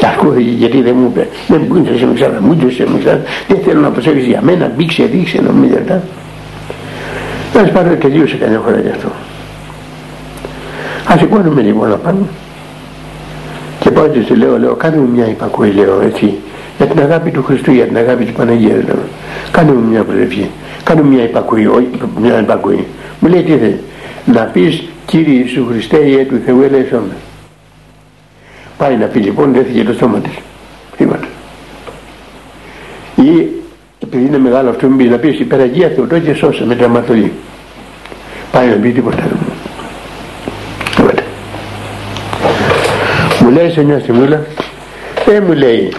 Παναγία 0.00 0.14
Θεό 0.20 0.40
και 0.40 0.42
λέει 0.42 0.46
ότι 0.46 0.46
Και 0.46 0.46
ακούγεται 0.46 0.50
γιατί 0.50 0.82
δεν 0.82 0.94
μου 0.98 1.06
είπε, 1.10 1.28
δεν 1.48 1.66
μου 1.68 1.98
σε 1.98 2.06
με 2.06 2.14
ξανά, 2.14 2.40
μου 2.40 2.70
σε 2.70 2.86
με 2.90 2.98
ξανά, 2.98 3.22
δεν 3.48 3.58
θέλω 3.64 3.80
να 3.80 3.90
προσέχεις 3.90 4.24
για 4.24 4.40
μένα, 4.42 4.72
μπήξε, 4.76 5.04
δείξε, 5.04 5.40
νομίζω 5.40 5.74
αυτά. 5.78 6.02
Να 7.54 7.66
σου 7.66 7.72
πάρω 7.72 7.94
τελείωσε 7.94 8.36
κανένα 8.36 8.60
φορά 8.60 8.80
γι' 8.80 8.88
αυτό. 8.88 9.08
Ας 11.06 11.20
σηκώνουμε 11.20 11.62
λοιπόν 11.62 11.88
να 11.88 11.96
πάμε. 11.96 12.26
Και 13.80 13.90
πάω 13.90 14.08
και 14.08 14.22
σου 14.26 14.36
λέω, 14.36 14.58
λέω, 14.58 14.74
κάνε 14.74 14.96
μου 14.96 15.08
μια 15.14 15.28
υπακοή, 15.28 15.70
λέω, 15.70 16.00
έτσι, 16.00 16.34
για 16.76 16.86
την 16.86 17.00
αγάπη 17.00 17.30
του 17.30 17.42
Χριστού, 17.42 17.72
για 17.72 17.84
την 17.84 17.96
αγάπη 17.96 18.24
της 18.24 18.34
Παναγίας, 18.34 18.84
λέω. 18.86 18.98
Κάνε 19.50 19.72
μου 19.72 19.88
μια 19.90 20.02
προσευχή, 20.02 20.50
κάνε 20.84 21.02
μου 21.02 21.08
μια 21.08 21.22
υπακοή, 21.22 21.66
όχι 21.66 21.88
μια 22.20 22.40
υπακοή. 22.40 22.86
Μου 23.20 23.28
λέει 23.28 23.42
τι 23.42 23.52
θέλεις 23.52 23.76
να 24.24 24.42
πεις 24.42 24.82
Κύριε 25.10 25.38
Ιησού 25.38 25.66
Χριστέ 25.70 25.96
Ιε 25.96 26.24
του 26.24 26.40
Θεού 26.44 26.60
ελέησόν 26.62 27.02
με 27.08 27.14
πάει 28.80 28.96
να 28.96 29.06
πει 29.06 29.18
λοιπόν 29.18 29.52
δέθηκε 29.52 29.84
το 29.84 29.92
στόμα 29.92 30.18
της. 30.18 30.32
Θύματα. 30.96 31.28
Ή 33.14 33.48
επειδή 34.02 34.24
είναι 34.24 34.38
μεγάλο 34.38 34.70
αυτό 34.70 34.88
μην 34.88 35.10
να 35.10 35.16
πεις 35.18 35.40
υπεραγία 35.40 35.88
Θεοτό 35.88 36.18
και 36.18 36.34
σώσε 36.34 36.66
με 36.66 36.74
τραυματολή 36.74 37.32
πάει 38.52 38.68
να 38.68 38.74
πει 38.74 38.90
τίποτα 38.90 39.22
άλλο. 39.22 39.36
Μου 43.40 43.50
λέει 43.50 43.70
σε 43.70 43.82
μια 43.82 43.98
στιγμούλα 43.98 44.46
ε 45.30 45.40
μου 45.40 45.52
λέει 45.52 45.92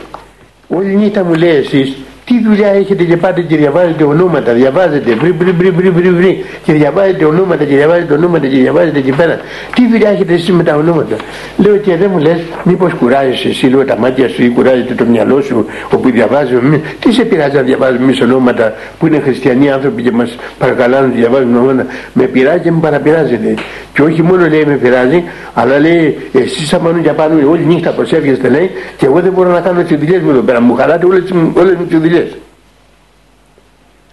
όλη 0.67 0.95
νύχτα 0.95 1.23
μου 1.23 1.33
λέει 1.33 1.55
εσείς 1.55 1.95
τι 2.31 2.41
δουλειά 2.43 2.67
έχετε 2.67 3.03
και 3.03 3.17
πάτε 3.17 3.41
και 3.41 3.57
διαβάζετε 3.57 4.03
ονόματα, 4.03 4.53
διαβάζετε 4.53 5.13
βρει 5.13 5.31
βρει 5.31 5.51
βρει 5.51 5.69
βρει 5.69 5.89
βρει 5.89 6.09
βρει 6.09 6.45
και 6.63 6.73
διαβάζετε 6.73 7.25
ονόματα 7.25 7.63
και 7.63 7.75
διαβάζετε 7.75 8.13
ονόματα 8.13 8.47
και 8.47 8.57
διαβάζετε 8.57 8.99
εκεί 8.99 9.11
πέρα. 9.11 9.39
Τι 9.75 9.87
δουλειά 9.87 10.09
έχετε 10.09 10.33
εσείς 10.33 10.51
με 10.51 10.63
τα 10.63 10.75
ονόματα; 10.75 11.15
Λέω 11.57 11.75
και 11.75 11.95
δεν 11.95 12.09
μου 12.13 12.19
λες 12.19 12.39
μήπως 12.63 12.93
κουράζεσαι 12.93 13.47
εσύ 13.47 13.65
λέω 13.67 13.85
τα 13.85 13.97
μάτια 13.97 14.29
σου 14.29 14.43
ή 14.43 14.49
κουράζεται 14.49 14.93
το 14.93 15.05
μυαλό 15.05 15.41
σου 15.41 15.65
όπου 15.91 16.09
διαβάζουμε. 16.09 16.81
Τι 16.99 17.13
σε 17.13 17.23
πειράζει 17.23 17.55
να 17.55 17.61
διαβάζουμε 17.61 18.03
εμείς 18.03 18.21
ονόματα 18.21 18.73
που 18.99 19.07
είναι 19.07 19.19
χριστιανοί 19.19 19.71
άνθρωποι 19.71 20.01
και 20.01 20.11
μας 20.11 20.37
παρακαλάνε 20.57 21.07
να 21.07 21.13
διαβάζουμε 21.13 21.57
ονόματα; 21.57 21.85
Με 22.13 22.23
πειράζει 22.23 22.59
και 22.59 22.71
με 22.71 22.79
παραπειράζετε. 22.81 23.53
Και 23.93 24.01
όχι 24.01 24.21
μόνο 24.21 24.47
λέει 24.47 24.63
με 24.65 24.73
πειράζει, 24.75 25.23
αλλά 25.53 25.79
λέει 25.79 26.17
εσείς 26.33 26.73
αμανού 26.73 26.99
για 27.01 27.13
πάνω 27.13 27.49
όλη 27.49 27.65
νύχτα 27.65 27.89
προσεύχεστε 27.91 28.49
λέει 28.49 28.71
και 28.97 29.05
εγώ 29.05 29.19
δεν 29.19 29.31
μπορώ 29.31 29.51
να 29.51 29.59
κάνω 29.59 29.81
τις 29.81 29.97
δουλειές 29.97 30.21
μου 30.21 30.29
εδώ 30.29 30.41
πέρα. 30.41 30.61
Μου 30.61 30.75
χαλάτε 30.75 31.05
όλες, 31.05 31.23
όλες 31.53 31.75
τις 31.89 31.99
δουλειές 31.99 32.20
δουλειές. 32.21 32.37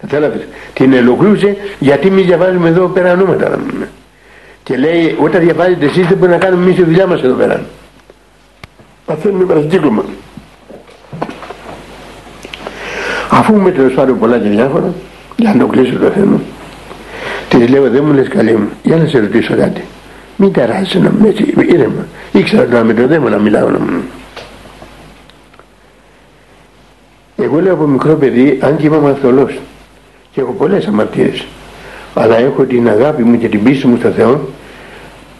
Κατάλαβες. 0.01 0.41
Την 0.73 0.93
ελοχλούσε 0.93 1.57
γιατί 1.79 2.09
μη 2.09 2.21
διαβάζουμε 2.21 2.69
εδώ 2.69 2.87
πέρα 2.87 3.11
ονόματα. 3.11 3.59
Και 4.63 4.77
λέει 4.77 5.15
όταν 5.19 5.41
διαβάζετε 5.41 5.85
εσείς 5.85 6.07
δεν 6.07 6.17
μπορεί 6.17 6.31
να 6.31 6.37
κάνουμε 6.37 6.63
εμείς 6.63 6.75
τη 6.75 6.83
δουλειά 6.83 7.07
μας 7.07 7.21
εδώ 7.21 7.33
πέρα. 7.33 7.65
Παθαίνουμε 9.05 9.43
παρασύκλωμα. 9.43 10.03
Αφού 13.29 13.55
με 13.55 13.71
τέλος 13.71 13.93
πάντων 13.93 14.19
πολλά 14.19 14.39
και 14.39 14.49
διάφορα, 14.49 14.93
για 15.37 15.53
να 15.53 15.59
το 15.59 15.67
κλείσω 15.67 15.97
το 15.97 16.09
θέμα, 16.09 16.41
της 17.49 17.69
λέω 17.69 17.89
δεν 17.89 18.03
μου 18.03 18.13
λες 18.13 18.27
καλή 18.27 18.51
μου, 18.57 18.69
για 18.83 18.97
να 18.97 19.07
σε 19.07 19.19
ρωτήσω 19.19 19.55
κάτι. 19.55 19.81
Μην 20.35 20.53
ταράζεις 20.53 20.95
να 20.95 21.11
με 21.19 21.27
έτσι, 21.27 21.53
ήρεμα. 21.57 22.07
Ήξερα 22.31 22.65
να 22.65 22.83
με 22.83 22.93
το 22.93 23.07
δέμα 23.07 23.29
να 23.29 23.37
μιλάω 23.37 23.69
να 23.69 23.79
μου. 23.79 24.01
Εγώ 27.41 27.61
λέω 27.61 27.73
από 27.73 27.87
μικρό 27.87 28.13
παιδί, 28.13 28.57
αν 28.61 28.77
και 28.77 28.85
είμαι 28.85 28.95
αμαρτωλός 28.95 29.59
και 30.31 30.41
έχω 30.41 30.51
πολλές 30.51 30.87
αμαρτίες, 30.87 31.45
αλλά 32.13 32.37
έχω 32.37 32.63
την 32.63 32.89
αγάπη 32.89 33.23
μου 33.23 33.37
και 33.37 33.47
την 33.47 33.63
πίστη 33.63 33.87
μου 33.87 33.97
στο 33.97 34.09
Θεό 34.09 34.39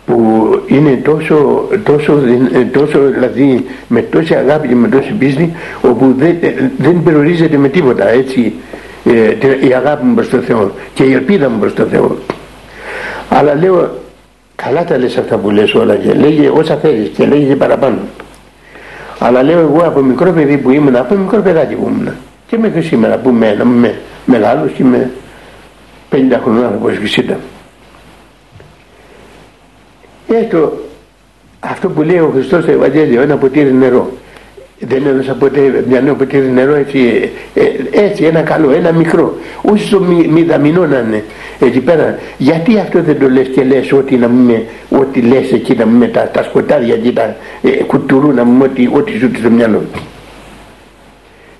που 0.06 0.50
είναι 0.68 1.02
τόσο, 1.04 1.68
τόσο, 1.84 2.20
τόσο 2.72 3.00
δηλαδή 3.00 3.66
με 3.88 4.02
τόση 4.02 4.34
αγάπη 4.36 4.68
και 4.68 4.76
με 4.76 4.88
τόση 4.88 5.12
πίστη 5.12 5.54
όπου 5.82 6.16
δεν, 6.18 6.36
δεν 6.78 7.04
περιορίζεται 7.04 7.58
με 7.58 7.70
τίποτα 7.70 8.10
έτσι 8.10 8.54
ε, 9.06 9.68
η 9.68 9.74
αγάπη 9.74 10.06
μου 10.06 10.14
προς 10.14 10.30
το 10.30 10.38
Θεό 10.38 10.72
και 10.94 11.04
η 11.04 11.14
ελπίδα 11.14 11.50
μου 11.50 11.60
προς 11.60 11.74
το 11.74 11.84
Θεό. 11.84 12.18
Αλλά 13.30 13.56
λέω 13.56 13.90
καλά 14.56 14.84
τα 14.84 14.98
λες 14.98 15.18
αυτά 15.18 15.38
που 15.38 15.50
λες 15.50 15.74
όλα 15.74 15.96
και 15.96 16.14
λέγε 16.14 16.50
όσα 16.50 16.76
θέλεις 16.76 17.10
και 17.10 17.26
λέγε 17.26 17.56
παραπάνω 17.56 17.98
αλλά 19.20 19.44
λέω 19.44 19.60
εγώ 19.60 19.80
από 19.86 20.02
μικρό 20.02 20.32
παιδί 20.32 20.58
που 20.58 20.70
ήμουν, 20.70 20.96
από 20.96 21.16
μικρό 21.16 21.42
παιδάκι 21.42 21.76
που 21.76 21.88
ήμουν 21.88 22.10
και 22.48 22.58
μέχρι 22.58 22.82
σήμερα 22.82 23.18
που 23.18 23.30
είμαι, 23.30 23.58
είμαι 23.62 24.00
μεγάλος 24.26 24.72
και 24.72 24.84
είμαι 24.84 25.12
50 26.12 26.16
χρονών 26.44 26.64
άνθρωπος 26.64 26.98
και 26.98 27.26
60. 27.28 27.36
Έστω 30.28 30.74
αυτό 31.60 31.90
που 31.90 32.02
λέει 32.02 32.20
ο 32.20 32.30
Χριστός 32.34 32.64
στο 32.64 32.72
Ευαγγέλιο, 32.72 33.22
ένα 33.22 33.38
ποτήρι 33.38 33.74
νερό 33.74 34.12
δεν 34.80 35.06
έδωσα 35.06 35.34
ποτέ 35.34 35.84
μια 35.88 36.02
νέο 36.02 36.16
ποτήρι 36.16 36.52
νερό 36.52 36.76
έτσι, 36.76 37.30
ε, 37.54 37.62
έτσι 37.92 38.24
ένα 38.24 38.42
καλό, 38.42 38.72
ένα 38.72 38.92
μικρό. 38.92 39.38
Όχι 39.62 39.90
το 39.90 40.00
μη, 40.00 40.28
μη 40.28 40.44
δαμινό 40.44 40.86
να 40.86 40.98
είναι 41.08 41.24
εκεί 41.60 41.80
πέρα 41.80 42.18
γιατί 42.38 42.78
αυτό 42.80 43.02
δεν 43.02 43.20
το 43.20 43.30
λες 43.30 43.48
και 43.48 43.64
λες 43.64 43.92
ότι, 43.92 44.16
να 44.16 44.28
με, 44.28 44.64
ότι 44.90 45.22
λες 45.22 45.52
εκεί 45.52 45.76
να 45.76 45.86
με 45.86 46.08
τα, 46.08 46.30
τα 46.34 46.44
σκοτάδια 46.44 46.98
και 46.98 47.12
τα 47.12 47.36
ε, 47.62 47.70
κουτουρού 47.70 48.32
να 48.32 48.44
μου 48.44 48.62
ότι, 48.64 48.90
ό,τι 48.94 49.18
σου 49.18 49.32
στο 49.40 49.50
μυαλό 49.50 49.82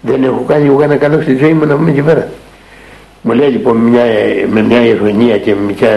δεν 0.02 0.24
έχω 0.24 0.44
κάνει 0.48 0.66
εγώ 0.66 0.82
ένα 0.82 0.96
καλό 0.96 1.22
στη 1.22 1.38
ζωή 1.38 1.54
μου 1.54 1.66
να 1.66 1.74
είμαι 1.74 1.92
εκεί 1.92 2.02
πέρα. 2.02 2.28
Μου 3.22 3.34
λέει 3.34 3.50
λοιπόν 3.50 3.78
μια, 3.78 4.04
με 4.52 4.62
μια 4.62 4.86
ηρωνία 4.86 5.38
και 5.38 5.56
με 5.56 5.74
μια, 5.80 5.90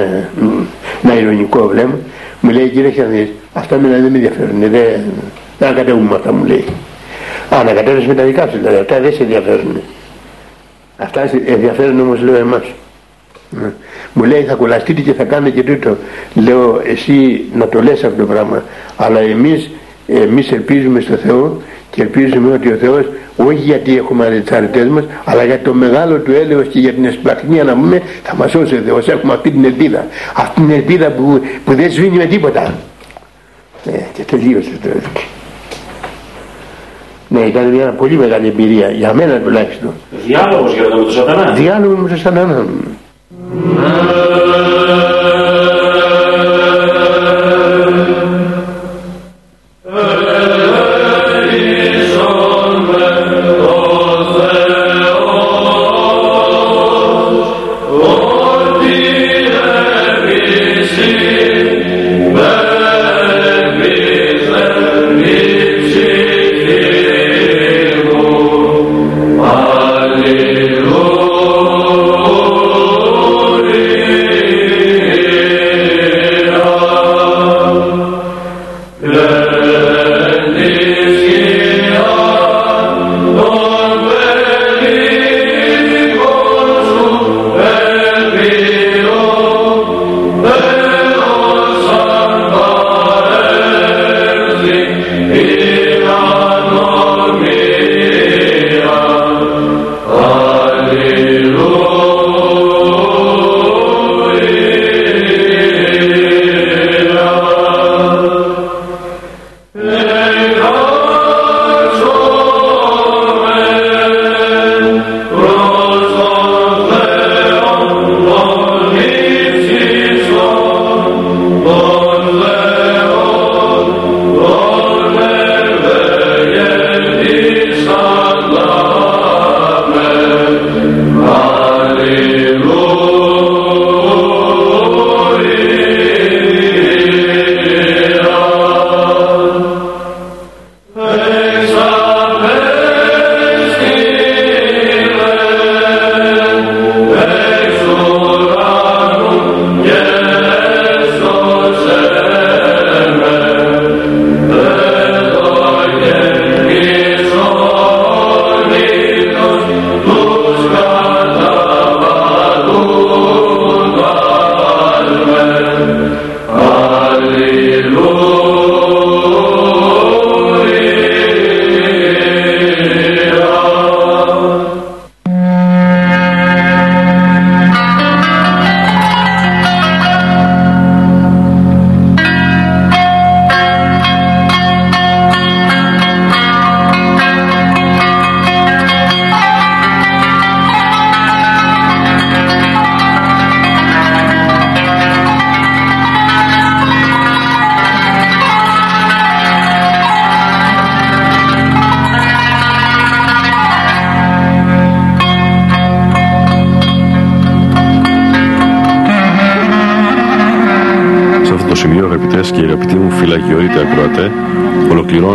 ένα 1.03 1.21
ηρωνικό 1.21 1.67
βλέμμα 1.67 1.99
μου 2.41 2.51
λέει 2.51 2.69
κύριε 2.69 2.91
Ξανδής 2.91 3.29
αυτά 3.53 3.77
με 3.77 3.89
δεν 3.89 4.01
με 4.01 4.07
ενδιαφέρουν 4.07 4.61
δεν, 4.61 4.71
δεν 5.59 5.69
ακατεύουμε 5.69 6.15
αυτά 6.15 6.33
μου 6.33 6.45
λέει 6.45 6.65
ανακατεύεις 7.57 8.07
με 8.07 8.15
τα 8.15 8.23
δικά 8.23 8.49
σου 8.49 8.57
δηλαδή 8.59 8.77
αυτά 8.77 9.01
δεν 9.01 9.13
σε 9.13 9.23
ενδιαφέρουν. 9.23 9.81
Αυτά 10.97 11.31
ενδιαφέρουν 11.47 12.01
όμως 12.01 12.21
λέω 12.21 12.35
εμάς. 12.35 12.63
Ναι. 13.61 13.73
μου 14.13 14.25
λέει 14.25 14.43
θα 14.43 14.55
κολλαστείτε 14.55 15.01
και 15.01 15.13
θα 15.13 15.25
κάνετε 15.25 15.61
και 15.61 15.73
τούτο 15.73 15.97
λέω 16.35 16.81
εσύ 16.85 17.45
να 17.55 17.69
το 17.69 17.83
λες 17.83 18.05
αυτό 18.05 18.21
το 18.21 18.27
πράγμα 18.27 18.65
αλλά 18.97 19.21
εμείς, 19.21 19.71
εμείς 20.07 20.53
ελπίζουμε 20.53 21.01
στο 21.01 21.17
Θεό 21.17 21.63
και 21.91 22.03
ελπίζουμε 22.03 22.53
ότι 22.53 22.73
ο 22.73 22.77
Θεός 22.77 23.05
όχι 23.37 23.61
γιατί 23.61 23.97
έχουμε 23.97 24.43
τις 24.45 24.53
αρετές 24.53 24.87
μας 24.87 25.05
αλλά 25.25 25.45
για 25.45 25.61
το 25.61 25.75
μεγάλο 25.75 26.19
του 26.19 26.33
έλεος 26.33 26.67
και 26.69 26.79
για 26.79 26.93
την 26.93 27.05
εσπλαχνία 27.05 27.65
να 27.65 27.75
πούμε 27.75 28.03
θα 28.23 28.35
μας 28.35 28.51
σώσει 28.51 28.75
ο 28.75 28.83
Θεός. 28.87 29.09
Έχουμε 29.09 29.33
αυτή 29.33 29.51
την 29.51 29.65
ελπίδα. 29.65 30.07
Αυτή 30.35 30.61
την 30.61 30.71
ελπίδα 30.71 31.11
που, 31.11 31.41
που 31.65 31.75
δεν 31.75 31.91
σβήνει 31.91 32.17
με 32.17 32.25
τίποτα. 32.25 32.75
Ε, 33.87 33.99
και 34.13 34.23
τελείωσε 34.23 34.71
το 34.83 34.89
ναι, 37.33 37.41
ήταν 37.41 37.65
μια 37.65 37.87
πολύ 37.87 38.17
μεγάλη 38.17 38.47
εμπειρία, 38.47 38.91
για 38.91 39.13
μένα 39.13 39.41
τουλάχιστον. 39.41 39.93
Διάλογος 40.27 40.75
για 40.75 40.83
με 40.83 40.89
τον 40.89 41.11
σατανά. 41.11 41.53
Διάλογος 41.53 41.99
με 41.99 42.09
τον 42.09 42.19
σατανά. 42.19 42.65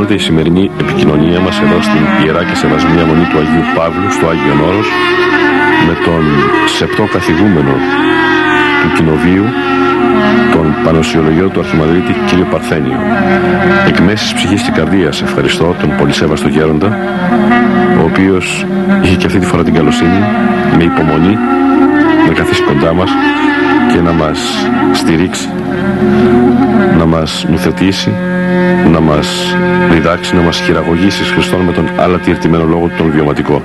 Ολοκληρώνεται 0.07 0.13
η 0.13 0.17
σημερινή 0.17 0.71
επικοινωνία 0.79 1.39
μας 1.39 1.59
εδώ 1.59 1.81
στην 1.81 2.03
Ιερά 2.23 2.43
και 2.43 2.55
Σεβασμία 2.55 3.05
Μονή 3.05 3.25
του 3.31 3.37
Αγίου 3.41 3.65
Παύλου 3.75 4.11
στο 4.11 4.25
Άγιο 4.31 4.55
Όρος 4.69 4.87
με 5.87 5.93
τον 6.05 6.23
σεπτό 6.77 7.03
καθηγούμενο 7.15 7.73
του 8.81 8.89
Κοινοβίου 8.95 9.45
τον 10.53 10.65
Πανοσιολογιό 10.83 11.47
του 11.49 11.59
Αρχιμανδρίτη 11.59 12.13
κύριο 12.27 12.47
Παρθένιο. 12.51 12.99
Εκ 13.87 13.99
μέσης 13.99 14.33
ψυχής 14.33 14.61
και 14.61 14.71
καρδίας 14.71 15.21
ευχαριστώ 15.21 15.75
τον 15.81 15.89
πολυσέβαστο 15.97 16.47
γέροντα 16.47 16.89
ο 17.99 18.03
οποίος 18.09 18.65
είχε 19.03 19.15
και 19.15 19.25
αυτή 19.25 19.39
τη 19.39 19.45
φορά 19.45 19.63
την 19.63 19.73
καλοσύνη 19.73 20.19
με 20.77 20.83
υπομονή 20.83 21.37
να 22.27 22.33
καθίσει 22.33 22.63
κοντά 22.63 22.93
μας 22.93 23.09
και 23.91 23.99
να 24.01 24.11
μας 24.11 24.39
στηρίξει 24.93 25.49
να 26.97 27.05
μας 27.05 27.45
νουθετήσει 27.49 28.11
να 28.91 28.99
μας 28.99 29.55
διδάξει, 29.91 30.35
να 30.35 30.41
μας 30.41 30.59
χειραγωγήσει 30.59 31.23
Χριστόν 31.23 31.59
με 31.61 31.71
τον 31.71 31.89
άλλα 31.97 32.17
τυρτημένο 32.17 32.63
λόγο 32.63 32.89
τον 32.97 33.11
βιωματικό. 33.11 33.61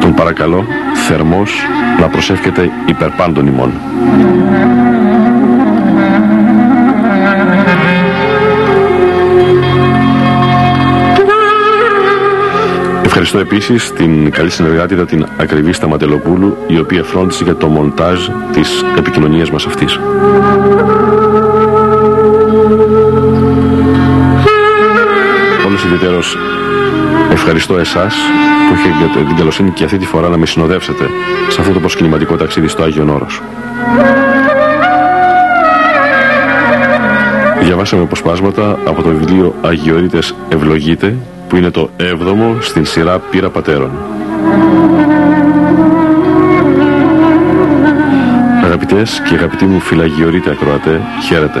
Τον 0.00 0.14
παρακαλώ 0.14 0.64
θερμός 1.08 1.52
να 2.00 2.06
προσεύχεται 2.08 2.70
υπερπάντων 2.86 3.46
ημών. 3.46 3.72
Ευχαριστώ 13.20 13.38
επίσης 13.38 13.92
την 13.92 14.30
καλή 14.30 14.50
συνεργάτητα 14.50 15.04
την 15.04 15.26
ακριβή 15.36 15.72
Σταματελοπούλου 15.72 16.56
η 16.66 16.78
οποία 16.78 17.02
φρόντισε 17.02 17.44
για 17.44 17.56
το 17.56 17.68
μοντάζ 17.68 18.28
της 18.52 18.84
επικοινωνίας 18.98 19.50
μας 19.50 19.66
αυτής. 19.66 19.98
Όλος 26.18 26.34
ιδιαίτερος 26.34 27.32
ευχαριστώ 27.32 27.78
εσάς 27.78 28.14
που 28.68 28.74
έχετε 28.74 29.24
την 29.26 29.36
καλοσύνη 29.36 29.70
και 29.70 29.84
αυτή 29.84 29.98
τη 29.98 30.06
φορά 30.06 30.28
να 30.28 30.36
με 30.36 30.46
συνοδεύσετε 30.46 31.04
σε 31.48 31.60
αυτό 31.60 31.72
το 31.72 31.80
προσκυνηματικό 31.80 32.36
ταξίδι 32.36 32.68
στο 32.68 32.82
Άγιο 32.82 33.06
Όρος. 33.14 33.42
Διαβάσαμε 37.60 38.02
αποσπάσματα 38.02 38.78
από 38.84 39.02
το 39.02 39.08
βιβλίο 39.08 39.54
Αγιορείτες 39.62 40.34
Ευλογείτε 40.48 41.16
που 41.48 41.56
είναι 41.56 41.70
το 41.70 41.90
έβδομο 41.96 42.56
στην 42.60 42.86
σειρά 42.86 43.18
Πύρα 43.18 43.50
Πατέρων. 43.50 43.90
Αγαπητές 48.64 49.22
και 49.28 49.34
αγαπητοί 49.34 49.64
μου 49.64 49.80
φυλαγιορείτε 49.80 50.50
ακροατέ, 50.50 51.00
χαίρετε. 51.26 51.60